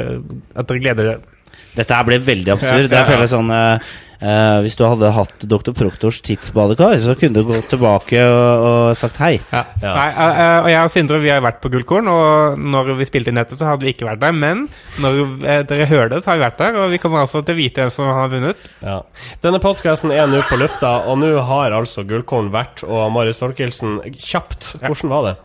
At 0.57 0.69
dere 0.69 0.83
gleder 0.83 1.11
dere 1.13 1.36
Dette 1.77 1.93
her 1.93 2.09
ble 2.09 2.19
veldig 2.25 2.57
absurd. 2.57 2.91
Ja, 2.91 3.03
ja, 3.03 3.07
føler 3.09 3.29
sånn 3.31 3.53
uh, 3.53 3.77
eh, 4.21 4.59
Hvis 4.65 4.79
du 4.79 4.85
hadde 4.87 5.11
hatt 5.13 5.45
Dr. 5.45 5.75
Proktors 5.77 6.23
tidsbadekar, 6.25 6.97
så 7.03 7.17
kunne 7.19 7.37
du 7.37 7.49
gått 7.51 7.69
tilbake 7.73 8.23
og, 8.25 8.67
og 8.69 8.97
sagt 8.99 9.21
hei. 9.21 9.35
Ja. 9.53 9.63
Ja. 9.83 9.93
Nei, 9.93 10.09
uh, 10.17 10.59
og 10.63 10.71
jeg 10.73 10.89
og 10.89 10.93
Sindre 10.95 11.21
vi 11.23 11.33
har 11.33 11.45
vært 11.45 11.61
på 11.65 11.71
Gullkorn, 11.75 12.11
og 12.13 12.61
når 12.61 12.95
vi 13.01 13.09
spilte 13.09 13.33
inn 13.33 13.39
nettopp, 13.41 13.61
så 13.61 13.71
hadde 13.73 13.87
vi 13.87 13.93
ikke 13.93 14.09
vært 14.09 14.25
der. 14.25 14.37
Men 14.37 14.67
når 15.05 15.23
uh, 15.23 15.63
dere 15.69 15.89
hører 15.93 16.15
det, 16.15 16.23
så 16.25 16.33
har 16.33 16.41
vi 16.41 16.47
vært 16.47 16.63
der, 16.63 16.81
og 16.81 16.95
vi 16.95 17.01
kommer 17.03 17.25
altså 17.25 17.43
til 17.43 17.57
å 17.57 17.61
vite 17.61 17.85
hvem 17.85 17.95
som 17.99 18.13
har 18.21 18.33
vunnet. 18.33 18.69
Ja. 18.81 19.01
Denne 19.45 19.63
podkasten 19.63 20.15
er 20.17 20.31
nå 20.31 20.41
på 20.49 20.61
lufta, 20.61 20.99
og 21.05 21.21
nå 21.23 21.35
har 21.51 21.77
altså 21.77 22.07
Gullkorn 22.09 22.53
vært, 22.55 22.87
og 22.89 23.11
Marius 23.15 23.45
Torkelsen, 23.45 24.01
kjapt. 24.17 24.77
Hvordan 24.81 25.13
var 25.13 25.29
det? 25.31 25.37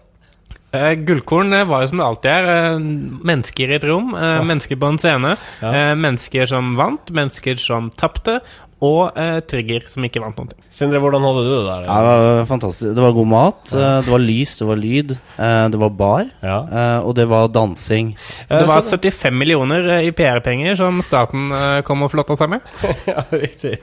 Eh, 0.72 0.94
Gullkorn 1.04 1.52
eh, 1.54 1.66
var 1.68 1.84
jo 1.84 1.92
som 1.92 2.00
det 2.00 2.06
alltid 2.08 2.32
er. 2.32 2.50
eh, 2.52 2.80
mennesker 3.28 3.72
i 3.72 3.76
et 3.76 3.88
rom, 3.88 4.14
ja. 4.16 4.42
mennesker 4.48 4.80
på 4.80 4.88
en 4.88 5.00
scene. 5.02 5.36
Ja. 5.60 5.72
eh, 5.74 5.96
mennesker 6.00 6.48
som 6.48 6.76
vant, 6.80 7.12
mennesker 7.12 7.60
som 7.60 7.90
tapte, 8.00 8.40
og 8.82 9.18
eh, 9.20 9.40
Trigger 9.46 9.84
som 9.92 10.06
ikke 10.08 10.22
vant 10.24 10.38
noen 10.40 10.50
ting. 10.52 10.64
Sindre, 10.74 10.98
hvordan 11.04 11.22
hadde 11.28 11.44
du 11.46 11.52
det 11.52 11.62
der? 11.68 11.84
Ja, 11.86 11.98
det 12.02 12.32
var 12.40 12.48
fantastisk. 12.50 12.96
Det 12.98 13.04
var 13.06 13.14
god 13.18 13.30
mat, 13.30 13.74
ja. 13.76 13.92
det 14.02 14.10
var 14.14 14.24
lys, 14.24 14.56
det 14.58 14.68
var 14.72 14.80
lyd, 14.82 15.12
eh, 15.38 15.66
det 15.74 15.82
var 15.84 15.94
bar, 16.00 16.26
Ja. 16.42 16.58
eh, 16.66 17.00
og 17.06 17.16
det 17.20 17.28
var 17.30 17.48
dansing. 17.54 18.16
Eh, 18.50 18.58
Det 18.58 18.68
var 18.72 18.82
75 18.82 19.38
millioner 19.38 19.90
eh, 19.98 20.08
i 20.10 20.12
PR-penger 20.18 20.76
som 20.80 21.02
staten 21.06 21.52
eh, 21.52 21.82
kom 21.86 22.02
og 22.08 22.12
flotta 22.12 22.36
seg 22.40 22.56
med. 22.56 22.62
ja, 23.12 23.22
riktig. 23.30 23.78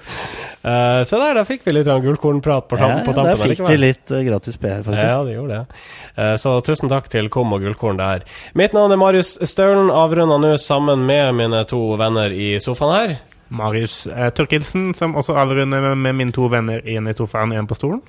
Uh, 0.58 1.04
se 1.06 1.14
der, 1.14 1.36
da 1.38 1.44
fikk 1.46 1.62
vi 1.64 1.72
litt 1.76 1.86
gullkornprat 1.86 2.66
på, 2.68 2.76
Ja, 2.80 2.88
på 3.06 3.12
ja, 3.14 3.14
tampen. 3.14 3.24
der 3.30 3.38
fikk 3.38 3.62
de 3.68 3.76
litt 3.78 4.10
uh, 4.10 4.18
gratis 4.26 4.58
PR, 4.58 4.82
faktisk. 4.82 5.06
Ja, 5.14 5.22
det 5.24 5.36
gjorde 5.36 5.60
det. 5.62 5.80
Uh, 6.18 6.34
så 6.42 6.56
tusen 6.66 6.90
takk 6.90 7.06
til 7.12 7.30
Kom 7.32 7.54
og 7.54 7.62
Gullkorn 7.62 8.00
der. 8.02 8.26
Mitt 8.58 8.74
navn 8.74 8.92
er 8.92 8.98
Marius 9.00 9.36
Staulen, 9.46 9.92
avrunda 9.94 10.40
nå 10.42 10.56
sammen 10.58 11.06
med 11.06 11.36
mine 11.38 11.62
to 11.70 11.80
venner 12.00 12.34
i 12.34 12.56
sofaen 12.62 12.96
her. 12.98 13.18
Marius 13.48 14.06
eh, 14.06 14.30
Torkelsen, 14.34 14.92
som 14.94 15.16
også 15.16 15.36
avrunder 15.38 15.82
med, 15.84 15.98
med 16.04 16.18
mine 16.18 16.34
to 16.34 16.48
venner, 16.52 16.82
én 16.84 17.08
i 17.08 17.16
sofaen, 17.16 17.54
én 17.56 17.68
på 17.68 17.78
stolen. 17.78 18.02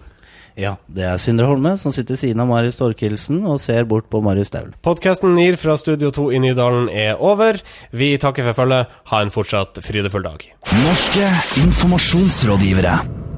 Ja, 0.60 0.76
det 0.92 1.06
er 1.08 1.20
Sindre 1.22 1.48
Holme 1.48 1.76
som 1.80 1.94
sitter 1.96 2.16
ved 2.18 2.22
siden 2.24 2.42
av 2.44 2.50
Marius 2.50 2.80
Torkelsen 2.80 3.44
og 3.48 3.62
ser 3.64 3.88
bort 3.88 4.10
på 4.12 4.22
Marius 4.26 4.52
Staul. 4.52 4.74
Podkasten 4.84 5.36
NIR 5.38 5.60
fra 5.62 5.78
Studio 5.80 6.12
2 6.16 6.30
i 6.36 6.44
Nydalen 6.44 6.90
er 6.92 7.16
over. 7.16 7.62
Vi 7.96 8.12
takker 8.20 8.50
for 8.50 8.64
følget. 8.64 9.00
Ha 9.14 9.24
en 9.24 9.34
fortsatt 9.34 9.80
frydefull 9.86 10.26
dag. 10.26 10.46
Norske 10.84 11.32
informasjonsrådgivere. 11.64 13.29